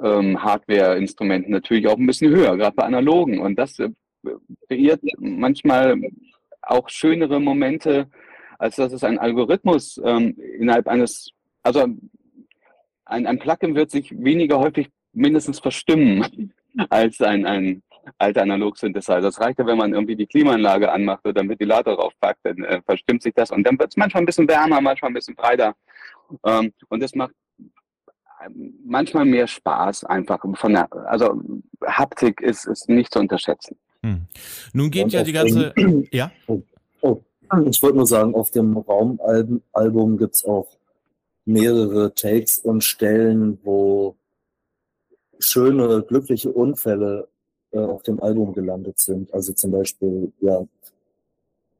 ähm, 0.02 0.42
Hardware-Instrumenten 0.42 1.50
natürlich 1.50 1.88
auch 1.88 1.96
ein 1.96 2.06
bisschen 2.06 2.30
höher, 2.30 2.56
gerade 2.56 2.76
bei 2.76 2.84
analogen. 2.84 3.38
Und 3.40 3.56
das 3.56 3.78
äh, 3.78 3.90
kreiert 4.68 5.00
manchmal 5.18 5.96
auch 6.62 6.88
schönere 6.88 7.40
Momente, 7.40 8.08
als 8.58 8.76
dass 8.76 8.92
es 8.92 9.04
ein 9.04 9.18
Algorithmus 9.18 10.00
ähm, 10.04 10.36
innerhalb 10.58 10.88
eines, 10.88 11.30
also 11.62 11.86
ein, 13.04 13.26
ein 13.26 13.38
Plugin 13.38 13.74
wird 13.74 13.90
sich 13.90 14.12
weniger 14.12 14.58
häufig 14.58 14.90
mindestens 15.12 15.60
verstimmen 15.60 16.52
als 16.90 17.20
ein, 17.20 17.46
ein 17.46 17.82
alte 18.18 18.42
Analog-Synthesizer. 18.42 19.20
Das 19.20 19.40
reicht 19.40 19.58
ja, 19.58 19.66
wenn 19.66 19.78
man 19.78 19.92
irgendwie 19.92 20.16
die 20.16 20.26
Klimaanlage 20.26 20.90
anmacht 20.90 21.24
oder 21.24 21.42
den 21.42 21.48
Ventilator 21.48 21.96
draufpackt, 21.96 22.40
dann 22.44 22.64
äh, 22.64 22.80
verstimmt 22.82 23.22
sich 23.22 23.34
das 23.34 23.50
und 23.50 23.64
dann 23.64 23.78
wird 23.78 23.90
es 23.90 23.96
manchmal 23.96 24.22
ein 24.22 24.26
bisschen 24.26 24.48
wärmer, 24.48 24.80
manchmal 24.80 25.10
ein 25.10 25.14
bisschen 25.14 25.34
breiter. 25.34 25.74
Ähm, 26.44 26.72
und 26.88 27.02
das 27.02 27.14
macht 27.14 27.32
ähm, 28.44 28.74
manchmal 28.84 29.24
mehr 29.24 29.46
Spaß 29.46 30.04
einfach. 30.04 30.44
Von 30.54 30.72
der, 30.72 30.92
also 31.06 31.40
Haptik 31.84 32.40
ist, 32.40 32.66
ist 32.66 32.88
nicht 32.88 33.12
zu 33.12 33.20
unterschätzen. 33.20 33.76
Hm. 34.02 34.26
Nun 34.72 34.90
geht 34.90 35.04
und 35.04 35.12
ja 35.12 35.22
die 35.22 35.32
ganze. 35.32 35.74
Ja? 36.12 36.30
Oh, 36.46 36.62
oh. 37.00 37.22
Ich 37.66 37.80
wollte 37.82 37.96
nur 37.96 38.06
sagen, 38.06 38.34
auf 38.34 38.50
dem 38.50 38.76
Raumalbum 38.76 40.18
gibt 40.18 40.34
es 40.34 40.44
auch 40.44 40.66
mehrere 41.44 42.12
Takes 42.14 42.58
und 42.58 42.82
Stellen, 42.82 43.58
wo 43.62 44.16
schöne, 45.38 46.02
glückliche 46.02 46.50
Unfälle 46.50 47.28
äh, 47.72 47.78
auf 47.78 48.02
dem 48.02 48.22
Album 48.22 48.52
gelandet 48.52 48.98
sind. 48.98 49.32
Also 49.34 49.52
zum 49.52 49.72
Beispiel, 49.72 50.32
ja, 50.40 50.66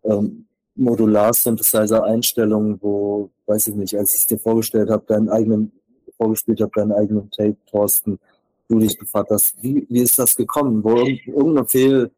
ähm, 0.05 0.47
Modular-Synthesizer-Einstellungen, 0.77 2.81
wo, 2.83 3.31
weiß 3.47 3.69
ich 3.69 3.75
nicht, 3.75 3.97
als 3.97 4.15
ich 4.15 4.21
es 4.21 4.27
dir 4.27 4.39
vorgestellt 4.39 4.91
habe, 4.91 5.05
deinen 5.07 5.29
eigenen, 5.29 5.73
vorgespielt 6.17 6.61
habe, 6.61 6.73
deinen 6.75 6.93
eigenen 6.93 7.31
Tape, 7.31 7.57
Thorsten, 7.71 8.19
du 8.69 8.79
dich 8.79 8.99
gefragt 8.99 9.31
hast, 9.31 9.57
wie, 9.63 9.87
wie 9.89 10.01
ist 10.01 10.19
das 10.19 10.37
gekommen? 10.37 10.85
Wo 10.85 10.97
irgendeine 10.97 11.67
Fehl, 11.67 12.11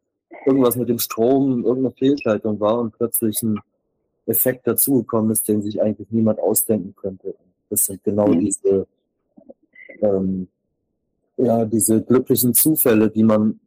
irgendwas 0.46 0.76
mit 0.76 0.88
dem 0.88 0.98
Strom, 0.98 1.64
irgendeine 1.64 1.94
Fehlschaltung 1.94 2.58
war 2.60 2.80
und 2.80 2.96
plötzlich 2.96 3.42
ein 3.42 3.60
Effekt 4.26 4.66
dazugekommen 4.66 5.30
ist, 5.30 5.48
den 5.48 5.62
sich 5.62 5.80
eigentlich 5.80 6.10
niemand 6.10 6.40
ausdenken 6.40 6.94
könnte. 6.96 7.34
Das 7.70 7.84
sind 7.84 8.02
genau 8.02 8.28
mhm. 8.28 8.40
diese 8.40 8.86
ähm, 10.00 10.48
ja, 11.38 11.64
diese 11.64 12.02
glücklichen 12.02 12.54
Zufälle, 12.54 13.10
die 13.10 13.22
man 13.22 13.60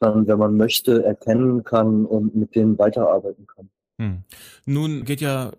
dann, 0.00 0.26
wenn 0.26 0.38
man 0.38 0.56
möchte, 0.56 1.04
erkennen 1.04 1.62
kann 1.62 2.06
und 2.06 2.34
mit 2.34 2.54
denen 2.54 2.78
weiterarbeiten 2.78 3.46
kann. 3.46 3.68
Hm. 3.98 4.22
Nun 4.64 5.04
geht 5.04 5.20
ja 5.20 5.52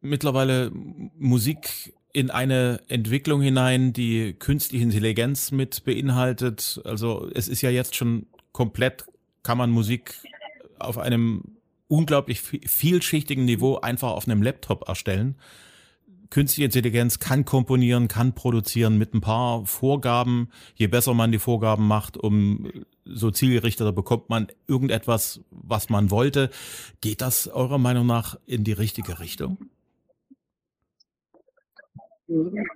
mittlerweile 0.00 0.70
Musik 0.72 1.94
in 2.12 2.30
eine 2.30 2.80
Entwicklung 2.88 3.40
hinein, 3.40 3.92
die 3.92 4.34
künstliche 4.34 4.84
Intelligenz 4.84 5.52
mit 5.52 5.84
beinhaltet. 5.84 6.80
Also 6.84 7.28
es 7.34 7.48
ist 7.48 7.62
ja 7.62 7.70
jetzt 7.70 7.96
schon 7.96 8.26
komplett, 8.52 9.06
kann 9.42 9.58
man 9.58 9.70
Musik 9.70 10.14
auf 10.78 10.98
einem 10.98 11.42
unglaublich 11.88 12.40
vielschichtigen 12.40 13.46
Niveau 13.46 13.76
einfach 13.78 14.10
auf 14.10 14.26
einem 14.26 14.42
Laptop 14.42 14.88
erstellen 14.88 15.36
künstliche 16.30 16.66
Intelligenz 16.66 17.18
kann 17.18 17.44
komponieren, 17.44 18.08
kann 18.08 18.34
produzieren 18.34 18.98
mit 18.98 19.14
ein 19.14 19.20
paar 19.20 19.64
Vorgaben. 19.66 20.50
Je 20.74 20.86
besser 20.86 21.14
man 21.14 21.32
die 21.32 21.38
Vorgaben 21.38 21.86
macht, 21.86 22.16
um 22.16 22.70
so 23.04 23.30
zielgerichteter 23.30 23.92
bekommt 23.92 24.28
man 24.28 24.48
irgendetwas, 24.66 25.40
was 25.50 25.88
man 25.88 26.10
wollte. 26.10 26.50
Geht 27.00 27.22
das 27.22 27.48
eurer 27.48 27.78
Meinung 27.78 28.06
nach 28.06 28.38
in 28.46 28.64
die 28.64 28.72
richtige 28.72 29.20
Richtung? 29.20 29.58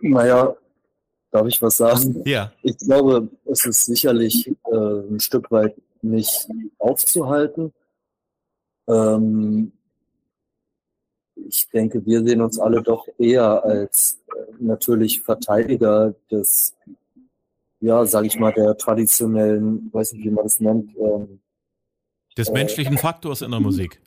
Naja, 0.01 0.57
darf 1.31 1.47
ich 1.47 1.61
was 1.61 1.77
sagen? 1.77 2.23
Ja. 2.25 2.53
Ich 2.63 2.79
glaube, 2.79 3.29
es 3.45 3.65
ist 3.67 3.85
sicherlich 3.85 4.49
äh, 4.71 4.77
ein 4.77 5.21
Stück 5.21 5.51
weit 5.51 5.75
nicht 6.01 6.49
aufzuhalten. 6.79 7.73
Ähm, 8.89 9.73
ich 11.49 11.69
denke, 11.71 12.05
wir 12.05 12.25
sehen 12.25 12.41
uns 12.41 12.59
alle 12.59 12.83
doch 12.83 13.07
eher 13.19 13.65
als 13.65 14.19
äh, 14.29 14.53
natürlich 14.61 15.21
Verteidiger 15.23 16.15
des, 16.31 16.75
ja, 17.81 18.05
sage 18.05 18.27
ich 18.27 18.39
mal, 18.39 18.53
der 18.53 18.77
traditionellen, 18.77 19.91
weiß 19.93 20.13
nicht, 20.13 20.25
wie 20.25 20.31
man 20.31 20.47
es 20.47 20.61
nennt. 20.61 20.97
Ähm, 20.97 21.41
des 22.37 22.49
äh, 22.49 22.53
menschlichen 22.53 22.99
Faktors 22.99 23.43
in 23.43 23.51
der 23.51 23.61
Musik. 23.61 24.01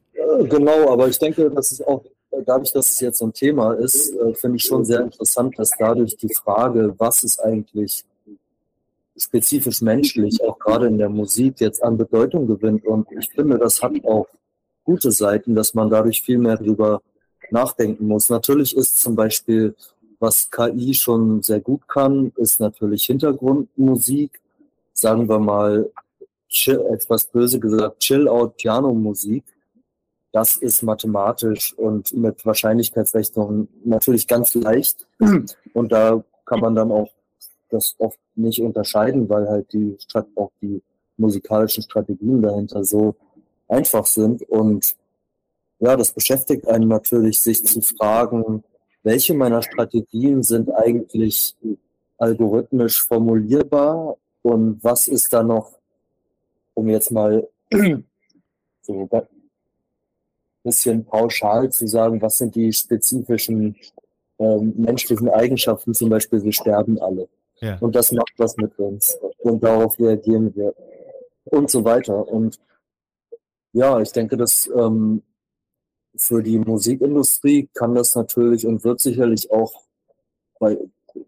genau, 0.49 0.91
aber 0.91 1.07
ich 1.07 1.19
denke, 1.19 1.49
das 1.51 1.71
ist 1.71 1.85
auch, 1.85 2.03
dadurch, 2.45 2.71
dass 2.73 2.91
es 2.91 2.99
jetzt 2.99 3.19
so 3.19 3.27
ein 3.27 3.33
Thema 3.33 3.73
ist, 3.73 4.13
äh, 4.13 4.33
finde 4.33 4.57
ich 4.57 4.63
schon 4.63 4.85
sehr 4.85 5.01
interessant, 5.01 5.57
dass 5.57 5.71
dadurch 5.77 6.17
die 6.17 6.33
Frage, 6.33 6.95
was 6.97 7.23
ist 7.23 7.39
eigentlich 7.39 8.03
spezifisch 9.17 9.81
menschlich, 9.81 10.41
auch 10.43 10.59
gerade 10.59 10.87
in 10.87 10.97
der 10.97 11.09
Musik 11.09 11.61
jetzt 11.61 11.81
an 11.81 11.97
Bedeutung 11.97 12.47
gewinnt. 12.47 12.85
Und 12.85 13.07
ich 13.11 13.29
finde, 13.29 13.57
das 13.57 13.81
hat 13.81 13.93
auch 14.03 14.27
gute 14.83 15.11
Seiten, 15.11 15.55
dass 15.55 15.73
man 15.73 15.89
dadurch 15.89 16.21
viel 16.21 16.37
mehr 16.37 16.57
darüber 16.57 17.01
nachdenken 17.51 18.07
muss. 18.07 18.29
Natürlich 18.29 18.75
ist 18.75 19.01
zum 19.01 19.15
Beispiel, 19.15 19.75
was 20.19 20.49
KI 20.49 20.93
schon 20.93 21.41
sehr 21.43 21.59
gut 21.59 21.87
kann, 21.87 22.31
ist 22.37 22.59
natürlich 22.59 23.05
Hintergrundmusik, 23.05 24.41
sagen 24.93 25.27
wir 25.27 25.39
mal, 25.39 25.91
chill, 26.49 26.81
etwas 26.91 27.25
böse 27.25 27.59
gesagt, 27.59 27.99
Chill-out-Piano-Musik. 27.99 29.43
Das 30.31 30.57
ist 30.57 30.83
mathematisch 30.83 31.73
und 31.77 32.13
mit 32.13 32.45
Wahrscheinlichkeitsrechnung 32.45 33.67
natürlich 33.83 34.27
ganz 34.27 34.53
leicht. 34.53 35.07
Und 35.73 35.91
da 35.91 36.23
kann 36.45 36.59
man 36.59 36.75
dann 36.75 36.91
auch 36.91 37.09
das 37.69 37.95
oft 37.99 38.19
nicht 38.35 38.61
unterscheiden, 38.61 39.29
weil 39.29 39.47
halt 39.47 39.71
die 39.73 39.97
auch 40.35 40.51
die 40.61 40.81
musikalischen 41.17 41.83
Strategien 41.83 42.41
dahinter 42.41 42.83
so 42.83 43.15
einfach 43.67 44.05
sind. 44.05 44.41
Und 44.49 44.95
ja, 45.79 45.95
das 45.95 46.11
beschäftigt 46.13 46.67
einen 46.67 46.87
natürlich, 46.87 47.41
sich 47.41 47.65
zu 47.65 47.81
fragen, 47.81 48.63
welche 49.03 49.33
meiner 49.33 49.61
Strategien 49.61 50.41
sind 50.43 50.71
eigentlich 50.71 51.55
algorithmisch 52.17 53.05
formulierbar 53.05 54.17
und 54.41 54.83
was 54.83 55.07
ist 55.07 55.33
da 55.33 55.43
noch, 55.43 55.77
um 56.73 56.89
jetzt 56.89 57.11
mal 57.11 57.47
so 58.81 59.09
ein 59.11 59.21
bisschen 60.63 61.05
pauschal 61.05 61.71
zu 61.71 61.87
sagen, 61.87 62.21
was 62.21 62.37
sind 62.37 62.55
die 62.55 62.71
spezifischen 62.71 63.75
ähm, 64.39 64.73
menschlichen 64.77 65.29
Eigenschaften, 65.29 65.93
zum 65.93 66.09
Beispiel 66.09 66.43
wir 66.43 66.53
sterben 66.53 66.99
alle. 66.99 67.27
Ja. 67.59 67.77
Und 67.79 67.95
das 67.95 68.11
macht 68.11 68.33
was 68.37 68.57
mit 68.57 68.77
uns 68.79 69.17
und 69.39 69.63
darauf 69.63 69.99
reagieren 69.99 70.55
wir 70.55 70.73
und 71.45 71.69
so 71.69 71.83
weiter. 71.85 72.27
Und 72.27 72.59
ja, 73.71 73.99
ich 74.01 74.11
denke, 74.11 74.35
dass 74.35 74.69
ähm, 74.75 75.21
für 76.17 76.41
die 76.41 76.59
Musikindustrie 76.59 77.69
kann 77.73 77.95
das 77.95 78.15
natürlich 78.15 78.65
und 78.65 78.83
wird 78.83 78.99
sicherlich 78.99 79.51
auch 79.51 79.81
bei 80.59 80.77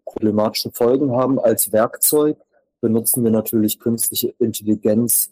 problematische 0.04 0.70
Folgen 0.72 1.12
haben. 1.12 1.38
Als 1.38 1.72
Werkzeug 1.72 2.36
benutzen 2.80 3.24
wir 3.24 3.30
natürlich 3.30 3.78
künstliche 3.78 4.34
Intelligenz 4.38 5.30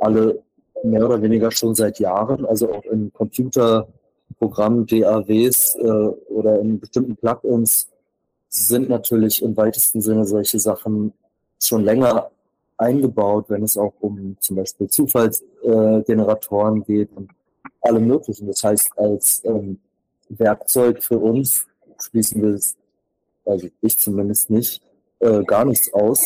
alle 0.00 0.42
mehr 0.82 1.04
oder 1.04 1.22
weniger 1.22 1.50
schon 1.50 1.74
seit 1.74 1.98
Jahren, 2.00 2.44
also 2.44 2.72
auch 2.72 2.84
in 2.84 3.12
Computerprogrammen, 3.12 4.86
DAWs 4.86 5.76
äh, 5.76 5.86
oder 5.86 6.60
in 6.60 6.80
bestimmten 6.80 7.16
Plugins 7.16 7.88
sind 8.48 8.88
natürlich 8.88 9.42
im 9.42 9.56
weitesten 9.56 10.00
Sinne 10.00 10.24
solche 10.24 10.58
Sachen 10.58 11.12
schon 11.60 11.84
länger 11.84 12.30
eingebaut, 12.76 13.46
wenn 13.48 13.62
es 13.62 13.76
auch 13.76 13.94
um 14.00 14.36
zum 14.40 14.56
Beispiel 14.56 14.88
Zufallsgeneratoren 14.88 16.82
äh, 16.82 16.84
geht 16.84 17.16
und 17.16 17.30
alle 17.82 18.00
möglichen. 18.00 18.46
Das 18.46 18.62
heißt, 18.62 18.98
als 18.98 19.42
ähm, 19.44 19.80
Werkzeug 20.28 21.02
für 21.02 21.18
uns 21.18 21.66
schließen 22.00 22.42
wir 22.42 22.54
es, 22.54 22.76
also 23.44 23.68
ich 23.80 23.98
zumindest 23.98 24.50
nicht, 24.50 24.82
äh, 25.20 25.42
gar 25.44 25.64
nichts 25.64 25.92
aus. 25.92 26.20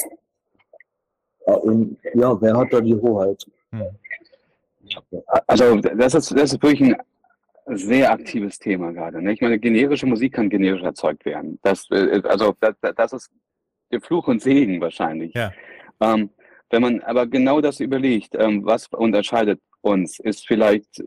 Und 1.45 1.99
ja, 2.14 2.40
wer 2.40 2.57
hat 2.57 2.73
da 2.73 2.81
die 2.81 2.95
Hoheit? 2.95 3.47
Hm. 3.71 3.87
Also 5.47 5.77
das 5.77 6.14
ist, 6.14 6.31
das 6.33 6.53
ist 6.53 6.62
wirklich 6.62 6.81
ein 6.83 6.97
sehr 7.77 8.11
aktives 8.11 8.59
Thema 8.59 8.92
gerade. 8.92 9.21
Ne? 9.23 9.33
Ich 9.33 9.40
meine, 9.40 9.59
generische 9.59 10.07
Musik 10.07 10.35
kann 10.35 10.49
generisch 10.49 10.83
erzeugt 10.83 11.25
werden. 11.25 11.59
Das, 11.62 11.88
äh, 11.90 12.23
also 12.25 12.55
das, 12.61 12.75
das 12.95 13.12
ist 13.12 13.31
der 13.90 14.01
Fluch 14.01 14.29
und 14.29 14.42
Segen 14.42 14.81
wahrscheinlich. 14.81 15.35
Ja. 15.35 15.53
Ähm, 16.01 16.31
wenn 16.71 16.83
man 16.83 17.01
aber 17.03 17.27
genau 17.27 17.61
das 17.61 17.81
überlegt, 17.81 18.35
ähm, 18.35 18.64
was 18.64 18.88
unterscheidet 18.88 19.61
uns, 19.87 20.18
ist 20.18 20.46
vielleicht 20.46 21.03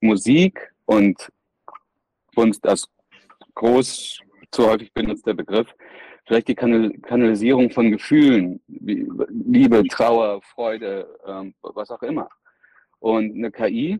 Musik 0.00 0.72
und 0.86 1.30
Kunst 2.34 2.66
als 2.66 2.88
groß 3.54 4.20
zu 4.50 4.66
häufig 4.66 4.92
benutzter 4.92 5.34
Begriff, 5.34 5.68
vielleicht 6.26 6.48
die 6.48 6.54
Kanal 6.54 6.92
Kanalisierung 7.02 7.70
von 7.70 7.90
Gefühlen, 7.90 8.60
wie 8.66 9.08
Liebe, 9.28 9.82
Trauer, 9.88 10.40
Freude, 10.42 11.18
ähm, 11.26 11.54
was 11.62 11.90
auch 11.90 12.02
immer. 12.02 12.28
Und 13.00 13.34
eine 13.34 13.50
KI 13.50 13.98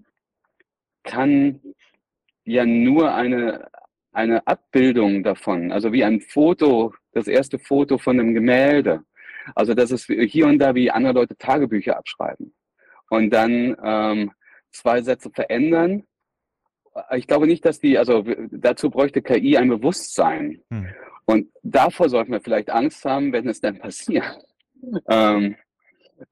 kann 1.03 1.61
ja 2.45 2.65
nur 2.65 3.13
eine, 3.13 3.69
eine 4.13 4.47
Abbildung 4.47 5.23
davon, 5.23 5.73
also 5.73 5.93
wie 5.93 6.05
ein 6.05 6.21
Foto, 6.21 6.95
das 7.13 7.27
erste 7.27 7.59
Foto 7.59 7.99
von 7.99 8.21
einem 8.21 8.35
Gemälde. 8.35 9.03
Also 9.57 9.75
das 9.75 9.91
ist 9.91 10.07
hier 10.07 10.47
und 10.47 10.61
da 10.61 10.75
wie 10.75 10.91
andere 10.91 11.15
Leute 11.15 11.37
Tagebücher 11.37 11.97
abschreiben 11.97 12.55
und 13.13 13.29
dann 13.29 13.77
ähm, 13.85 14.31
zwei 14.71 15.03
Sätze 15.03 15.31
verändern. 15.31 16.05
Ich 17.15 17.27
glaube 17.27 17.47
nicht, 17.47 17.63
dass 17.67 17.79
die, 17.79 17.99
also 17.99 18.25
dazu 18.51 18.89
bräuchte 18.89 19.21
KI 19.21 19.59
ein 19.59 19.69
Bewusstsein. 19.69 20.63
Hm. 20.71 20.87
Und 21.27 21.49
davor 21.63 22.09
sollten 22.09 22.33
wir 22.33 22.41
vielleicht 22.41 22.71
Angst 22.71 23.05
haben, 23.05 23.31
wenn 23.33 23.47
es 23.49 23.61
dann 23.61 23.79
passiert. 23.79 24.25
Ähm, 25.09 25.55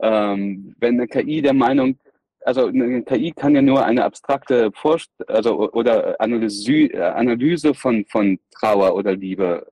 ähm, 0.00 0.74
wenn 0.80 0.94
eine 0.94 1.06
KI 1.06 1.40
der 1.40 1.52
Meinung 1.54 2.00
also 2.44 2.66
eine 2.66 3.04
KI 3.04 3.30
kann 3.30 3.54
ja 3.54 3.62
nur 3.62 3.84
eine 3.84 4.02
abstrakte 4.02 4.72
Vorst 4.72 5.12
also 5.28 5.70
oder 5.70 6.20
Analyse, 6.20 7.14
Analyse 7.14 7.74
von, 7.74 8.04
von 8.06 8.40
Trauer 8.50 8.96
oder 8.96 9.14
Liebe 9.14 9.70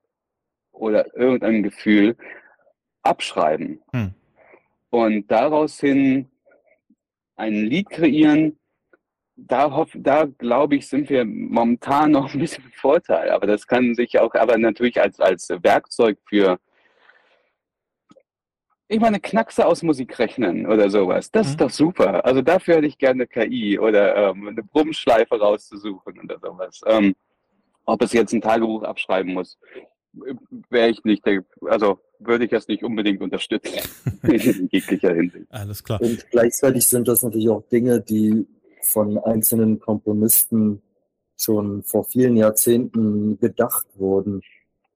oder 0.70 1.12
irgendein 1.16 1.64
Gefühl 1.64 2.16
abschreiben. 3.02 3.80
Hm. 3.92 4.14
Und 4.90 5.28
daraus 5.28 5.80
hin 5.80 6.28
ein 7.38 7.54
Lied 7.54 7.88
kreieren, 7.88 8.58
da, 9.36 9.70
hoff, 9.74 9.90
da 9.94 10.24
glaube 10.24 10.76
ich, 10.76 10.88
sind 10.88 11.08
wir 11.08 11.24
momentan 11.24 12.10
noch 12.10 12.34
ein 12.34 12.40
bisschen 12.40 12.64
im 12.64 12.72
Vorteil. 12.72 13.30
Aber 13.30 13.46
das 13.46 13.66
kann 13.66 13.94
sich 13.94 14.18
auch, 14.18 14.34
aber 14.34 14.58
natürlich 14.58 15.00
als, 15.00 15.20
als 15.20 15.48
Werkzeug 15.48 16.18
für 16.28 16.58
ich 18.90 19.00
meine, 19.00 19.20
Knackse 19.20 19.66
aus 19.66 19.82
Musik 19.82 20.18
rechnen 20.18 20.66
oder 20.66 20.88
sowas. 20.88 21.30
Das 21.30 21.46
mhm. 21.46 21.50
ist 21.50 21.60
doch 21.60 21.70
super. 21.70 22.24
Also 22.24 22.40
dafür 22.40 22.76
hätte 22.76 22.86
ich 22.86 22.96
gerne 22.96 23.26
KI 23.26 23.78
oder 23.78 24.30
ähm, 24.30 24.48
eine 24.48 24.62
Brummschleife 24.62 25.38
rauszusuchen 25.38 26.20
oder 26.20 26.38
sowas. 26.40 26.80
Ähm, 26.86 27.14
ob 27.84 28.02
es 28.02 28.14
jetzt 28.14 28.32
ein 28.32 28.40
Tagebuch 28.40 28.82
abschreiben 28.82 29.34
muss, 29.34 29.58
wäre 30.70 30.88
ich 30.90 31.04
nicht, 31.04 31.24
also 31.66 32.00
würde 32.18 32.44
ich 32.44 32.50
das 32.50 32.68
nicht 32.68 32.82
unbedingt 32.82 33.20
unterstützen 33.20 33.78
in 34.22 34.68
jeglicher 34.70 35.14
Hinsicht. 35.14 35.46
Alles 35.50 35.84
klar. 35.84 36.00
Und 36.00 36.28
gleichzeitig 36.30 36.86
sind 36.88 37.08
das 37.08 37.22
natürlich 37.22 37.48
auch 37.48 37.62
Dinge, 37.68 38.00
die 38.00 38.46
von 38.82 39.18
einzelnen 39.18 39.78
Komponisten 39.78 40.82
schon 41.36 41.82
vor 41.84 42.04
vielen 42.04 42.36
Jahrzehnten 42.36 43.38
gedacht 43.38 43.86
wurden. 43.94 44.42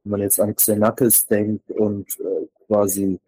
Wenn 0.03 0.11
man 0.11 0.21
jetzt 0.21 0.41
an 0.41 0.55
Xenakis 0.57 1.27
denkt 1.27 1.71
und 1.71 2.09
äh, 2.19 2.47
quasi 2.67 3.21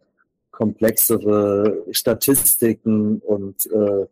komplexere 0.51 1.85
Statistiken 1.91 3.19
und 3.19 3.67
äh, 3.67 4.07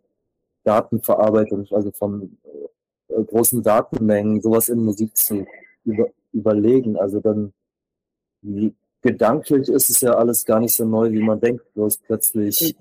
Datenverarbeitung, 0.65 1.67
also 1.71 1.91
von 1.91 2.39
äh, 3.09 3.23
großen 3.25 3.63
Datenmengen, 3.63 4.41
sowas 4.41 4.69
in 4.69 4.85
Musik 4.85 5.17
zu 5.17 5.47
über, 5.85 6.09
überlegen. 6.33 6.97
Also 6.97 7.21
dann 7.21 7.53
gedanklich 9.03 9.69
ist 9.69 9.91
es 9.91 10.01
ja 10.01 10.15
alles 10.15 10.45
gar 10.45 10.61
nicht 10.61 10.75
so 10.75 10.85
neu, 10.85 11.11
wie 11.13 11.23
man 11.23 11.41
denkt, 11.41 11.73
bloß 11.75 11.99
plötzlich 11.99 12.77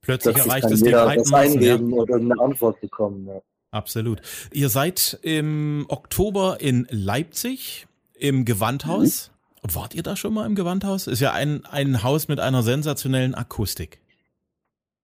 plötzlich 0.00 0.36
erreicht 0.36 0.70
es 0.70 0.82
die 0.82 0.90
das 0.90 1.32
eingeben 1.32 1.90
ja. 1.90 1.96
oder 1.96 2.16
eine 2.16 2.40
Antwort 2.40 2.80
bekommen. 2.80 3.26
Ja. 3.26 3.40
Absolut. 3.70 4.20
Ihr 4.52 4.68
seid 4.68 5.18
im 5.22 5.86
Oktober 5.88 6.58
in 6.60 6.86
Leipzig 6.90 7.86
im 8.14 8.44
Gewandhaus. 8.44 9.30
Mhm. 9.62 9.74
Wart 9.74 9.94
ihr 9.94 10.02
da 10.02 10.16
schon 10.16 10.32
mal 10.32 10.46
im 10.46 10.54
Gewandhaus? 10.54 11.06
Ist 11.06 11.20
ja 11.20 11.32
ein, 11.32 11.64
ein 11.66 12.02
Haus 12.02 12.28
mit 12.28 12.40
einer 12.40 12.62
sensationellen 12.62 13.34
Akustik. 13.34 14.00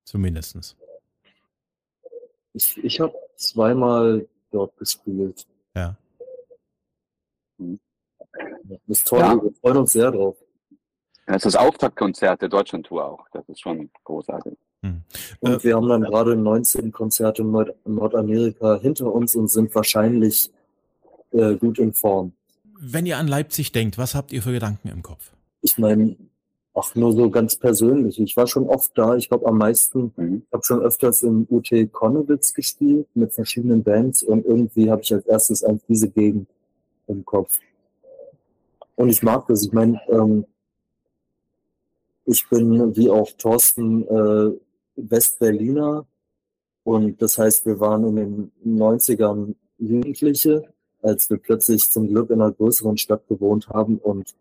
Zumindestens. 0.04 0.76
Ich, 2.54 2.76
ich 2.82 3.00
habe 3.00 3.14
zweimal 3.36 4.26
dort 4.50 4.76
gespielt. 4.78 5.46
Ja. 5.74 5.96
Das 8.68 8.78
ist 8.88 9.06
toll, 9.06 9.20
ja. 9.20 9.42
wir 9.42 9.52
freuen 9.60 9.76
uns 9.78 9.92
sehr 9.92 10.10
drauf. 10.10 10.36
Das 11.26 11.36
ist 11.36 11.46
das 11.46 11.56
Auftaktkonzert 11.56 12.42
der 12.42 12.48
Deutschlandtour 12.48 13.04
auch. 13.04 13.26
Das 13.32 13.48
ist 13.48 13.60
schon 13.60 13.90
großartig. 14.04 14.56
Hm. 14.82 15.02
Und 15.40 15.50
äh, 15.50 15.64
wir 15.64 15.76
haben 15.76 15.88
dann 15.88 16.02
gerade 16.02 16.36
19 16.36 16.92
Konzerte 16.92 17.42
in 17.42 17.50
Nord 17.50 17.74
Nordamerika 17.84 18.78
hinter 18.80 19.12
uns 19.12 19.34
und 19.34 19.50
sind 19.50 19.74
wahrscheinlich 19.74 20.50
äh, 21.32 21.54
gut 21.56 21.78
in 21.78 21.92
Form. 21.92 22.32
Wenn 22.78 23.06
ihr 23.06 23.18
an 23.18 23.26
Leipzig 23.26 23.72
denkt, 23.72 23.98
was 23.98 24.14
habt 24.14 24.32
ihr 24.32 24.42
für 24.42 24.52
Gedanken 24.52 24.88
im 24.88 25.02
Kopf? 25.02 25.32
Ich 25.62 25.78
meine, 25.78 26.16
auch 26.76 26.94
nur 26.94 27.12
so 27.12 27.30
ganz 27.30 27.56
persönlich. 27.56 28.20
Ich 28.20 28.36
war 28.36 28.46
schon 28.46 28.68
oft 28.68 28.92
da. 28.96 29.16
Ich 29.16 29.28
glaube 29.28 29.46
am 29.46 29.58
meisten, 29.58 30.12
mhm. 30.16 30.42
ich 30.46 30.52
habe 30.52 30.62
schon 30.62 30.80
öfters 30.80 31.22
im 31.22 31.46
UT 31.50 31.70
Konnewitz 31.90 32.52
gespielt 32.52 33.08
mit 33.14 33.32
verschiedenen 33.32 33.82
Bands 33.82 34.22
und 34.22 34.44
irgendwie 34.44 34.90
habe 34.90 35.02
ich 35.02 35.12
als 35.12 35.24
erstes 35.26 35.64
eigentlich 35.64 35.86
diese 35.88 36.10
Gegend 36.10 36.48
im 37.06 37.24
Kopf. 37.24 37.58
Und 38.96 39.08
ich 39.10 39.22
mag 39.22 39.46
das. 39.46 39.64
Ich 39.64 39.72
meine, 39.72 40.00
ähm, 40.08 40.44
ich 42.24 42.48
bin 42.48 42.96
wie 42.96 43.10
auch 43.10 43.30
Thorsten 43.38 44.06
äh, 44.08 44.58
Westberliner 44.96 46.06
und 46.84 47.22
das 47.22 47.38
heißt, 47.38 47.66
wir 47.66 47.78
waren 47.78 48.04
in 48.04 48.16
den 48.16 48.52
90ern 48.64 49.54
Jugendliche 49.78 50.68
als 51.06 51.30
wir 51.30 51.38
plötzlich 51.38 51.88
zum 51.88 52.08
Glück 52.08 52.30
in 52.30 52.40
einer 52.40 52.52
größeren 52.52 52.96
Stadt 52.96 53.26
gewohnt 53.28 53.68
haben. 53.68 53.98
Und 53.98 54.34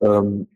ähm, 0.00 0.48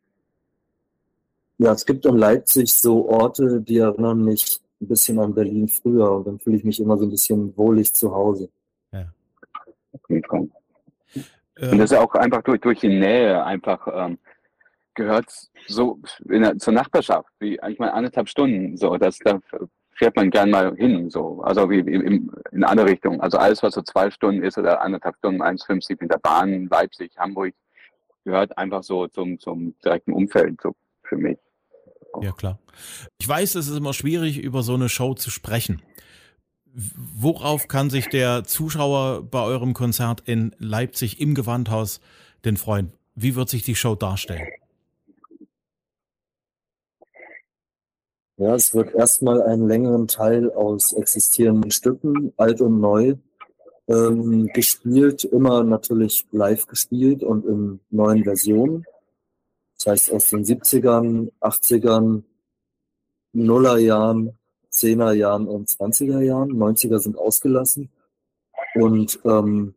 ja, 1.59 1.73
es 1.73 1.85
gibt 1.85 2.07
in 2.07 2.17
Leipzig 2.17 2.73
so 2.73 3.09
Orte, 3.09 3.61
die 3.61 3.79
erinnern 3.79 4.25
mich 4.25 4.61
ein 4.81 4.89
bisschen 4.89 5.19
an 5.19 5.35
Berlin 5.35 5.69
früher 5.69 6.11
und 6.11 6.27
dann 6.27 6.39
fühle 6.39 6.57
ich 6.57 6.65
mich 6.65 6.81
immer 6.81 6.99
so 6.99 7.05
ein 7.05 7.11
bisschen 7.11 7.57
wohlig 7.57 7.95
zu 7.95 8.13
Hause. 8.13 8.49
Ja. 8.93 9.13
Okay, 9.93 10.21
komm. 10.23 10.51
Und 11.61 11.79
das 11.79 11.93
ist 11.93 11.99
auch 11.99 12.15
einfach 12.15 12.43
durch, 12.43 12.61
durch 12.61 12.81
die 12.81 12.89
Nähe 12.89 13.45
einfach 13.45 13.87
ähm, 13.93 14.19
gehört 14.95 15.27
so 15.67 16.01
der, 16.21 16.59
zur 16.59 16.73
Nachbarschaft, 16.73 17.29
wie 17.39 17.59
ich 17.69 17.79
meine 17.79 17.95
anderthalb 17.95 18.29
Stunden 18.29 18.77
so, 18.77 18.97
dass 18.97 19.19
da 19.19 19.41
fährt 19.97 20.17
man 20.17 20.31
gern 20.31 20.51
mal 20.51 20.75
hin, 20.77 21.09
so. 21.11 21.41
Also 21.43 21.71
wie 21.71 21.79
in, 21.79 22.31
in 22.53 22.65
andere 22.65 22.89
Richtungen. 22.89 23.21
Also 23.21 23.39
alles, 23.39 23.63
was 23.63 23.75
so 23.75 23.83
zwei 23.83 24.11
Stunden 24.11 24.43
ist 24.43 24.59
oder 24.59 24.81
anderthalb 24.83 25.17
Stunden, 25.17 25.43
1,50 25.43 25.99
mit 26.01 26.11
der 26.11 26.19
Bahn, 26.19 26.67
Leipzig, 26.69 27.13
Hamburg, 27.17 27.55
gehört 28.25 28.57
einfach 28.59 28.83
so 28.83 29.07
zum, 29.09 29.39
zum 29.39 29.75
direkten 29.85 30.13
Umfeld, 30.13 30.61
so 30.61 30.75
für 31.03 31.17
mich. 31.17 31.39
Ja, 32.21 32.33
klar. 32.33 32.59
Ich 33.19 33.29
weiß, 33.29 33.55
es 33.57 33.69
ist 33.69 33.77
immer 33.77 33.93
schwierig, 33.93 34.39
über 34.39 34.63
so 34.63 34.75
eine 34.75 34.89
Show 34.89 35.15
zu 35.15 35.31
sprechen. 35.31 35.83
Worauf 36.75 37.69
kann 37.69 37.89
sich 37.89 38.09
der 38.09 38.43
Zuschauer 38.43 39.23
bei 39.23 39.41
eurem 39.41 39.75
Konzert 39.75 40.23
in 40.27 40.55
Leipzig 40.59 41.21
im 41.21 41.35
Gewandhaus 41.35 42.01
denn 42.45 42.57
freuen? 42.57 42.93
Wie 43.15 43.37
wird 43.37 43.49
sich 43.49 43.63
die 43.63 43.77
Show 43.77 43.95
darstellen? 43.95 44.49
Ja, 48.37 48.57
es 48.57 48.75
wird 48.75 48.93
erstmal 48.93 49.41
einen 49.43 49.69
längeren 49.69 50.09
Teil 50.09 50.51
aus 50.51 50.93
existierenden 50.93 51.71
Stücken, 51.71 52.33
alt 52.37 52.61
und 52.61 52.81
neu, 52.81 53.15
Ähm, 53.87 54.47
gespielt, 54.55 55.25
immer 55.25 55.63
natürlich 55.63 56.27
live 56.33 56.67
gespielt 56.67 57.23
und 57.23 57.45
in 57.45 57.81
neuen 57.91 58.25
Versionen. 58.25 58.87
Das 59.77 59.93
heißt 59.93 60.13
aus 60.13 60.31
den 60.31 60.43
70ern, 60.43 61.31
80ern, 61.41 62.23
Nullerjahren, 63.35 64.39
10er 64.75 65.13
Jahren 65.13 65.47
und 65.47 65.69
20er 65.69 66.21
Jahren. 66.21 66.53
90er 66.53 66.99
sind 66.99 67.17
ausgelassen. 67.17 67.91
Und 68.75 69.21
ähm, 69.25 69.75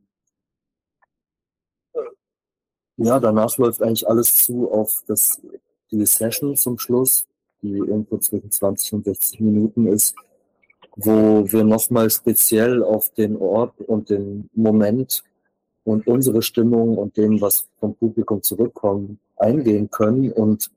ja, 2.97 3.19
danach 3.19 3.55
läuft 3.57 3.81
eigentlich 3.81 4.07
alles 4.07 4.33
zu 4.43 4.71
auf 4.71 5.03
das, 5.07 5.39
die 5.91 6.05
Session 6.05 6.55
zum 6.55 6.79
Schluss, 6.79 7.27
die 7.61 7.77
irgendwo 7.77 8.17
zwischen 8.17 8.51
20 8.51 8.93
und 8.93 9.05
60 9.05 9.39
Minuten 9.39 9.87
ist, 9.87 10.15
wo 10.95 11.45
wir 11.47 11.63
nochmal 11.63 12.09
speziell 12.09 12.83
auf 12.83 13.09
den 13.13 13.37
Ort 13.37 13.79
und 13.81 14.09
den 14.09 14.49
Moment 14.53 15.23
und 15.83 16.07
unsere 16.07 16.41
Stimmung 16.41 16.97
und 16.97 17.15
dem, 17.17 17.39
was 17.39 17.67
vom 17.79 17.95
Publikum 17.95 18.41
zurückkommt, 18.41 19.19
eingehen 19.37 19.91
können 19.91 20.31
und 20.31 20.71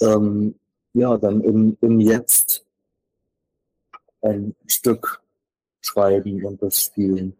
ähm, 0.00 0.56
ja, 0.92 1.16
dann 1.16 1.40
im, 1.42 1.76
im 1.80 2.00
Jetzt 2.00 2.65
ein 4.22 4.54
Stück 4.66 5.22
schreiben 5.80 6.44
und 6.44 6.62
das 6.62 6.80
spielen. 6.80 7.36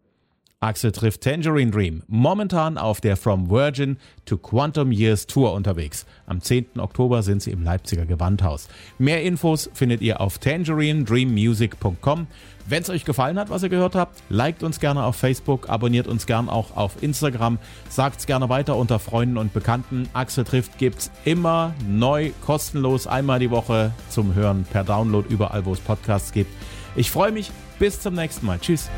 Axel 0.66 0.90
trifft 0.90 1.20
Tangerine 1.20 1.70
Dream, 1.70 2.02
momentan 2.08 2.76
auf 2.76 3.00
der 3.00 3.16
From 3.16 3.48
Virgin 3.48 3.98
to 4.24 4.36
Quantum 4.36 4.90
Years 4.90 5.28
Tour 5.28 5.52
unterwegs. 5.52 6.06
Am 6.26 6.40
10. 6.40 6.80
Oktober 6.80 7.22
sind 7.22 7.40
sie 7.40 7.52
im 7.52 7.62
Leipziger 7.62 8.04
Gewandhaus. 8.04 8.66
Mehr 8.98 9.22
Infos 9.22 9.70
findet 9.74 10.00
ihr 10.00 10.20
auf 10.20 10.38
tangerinedreammusic.com. 10.38 12.26
Wenn 12.68 12.82
es 12.82 12.90
euch 12.90 13.04
gefallen 13.04 13.38
hat, 13.38 13.48
was 13.48 13.62
ihr 13.62 13.68
gehört 13.68 13.94
habt, 13.94 14.20
liked 14.28 14.64
uns 14.64 14.80
gerne 14.80 15.04
auf 15.04 15.14
Facebook, 15.14 15.68
abonniert 15.68 16.08
uns 16.08 16.26
gerne 16.26 16.50
auch 16.50 16.76
auf 16.76 17.00
Instagram, 17.00 17.58
sagt 17.88 18.18
es 18.18 18.26
gerne 18.26 18.48
weiter 18.48 18.74
unter 18.74 18.98
Freunden 18.98 19.38
und 19.38 19.54
Bekannten. 19.54 20.08
Axel 20.14 20.42
trifft 20.42 20.78
gibt's 20.78 21.12
immer 21.24 21.74
neu, 21.88 22.32
kostenlos, 22.44 23.06
einmal 23.06 23.38
die 23.38 23.52
Woche 23.52 23.92
zum 24.08 24.34
Hören 24.34 24.64
per 24.64 24.82
Download 24.82 25.32
überall, 25.32 25.64
wo 25.64 25.72
es 25.72 25.78
Podcasts 25.78 26.32
gibt. 26.32 26.50
Ich 26.96 27.12
freue 27.12 27.30
mich. 27.30 27.52
Bis 27.78 28.00
zum 28.00 28.14
nächsten 28.14 28.46
Mal. 28.46 28.58
Tschüss. 28.58 28.90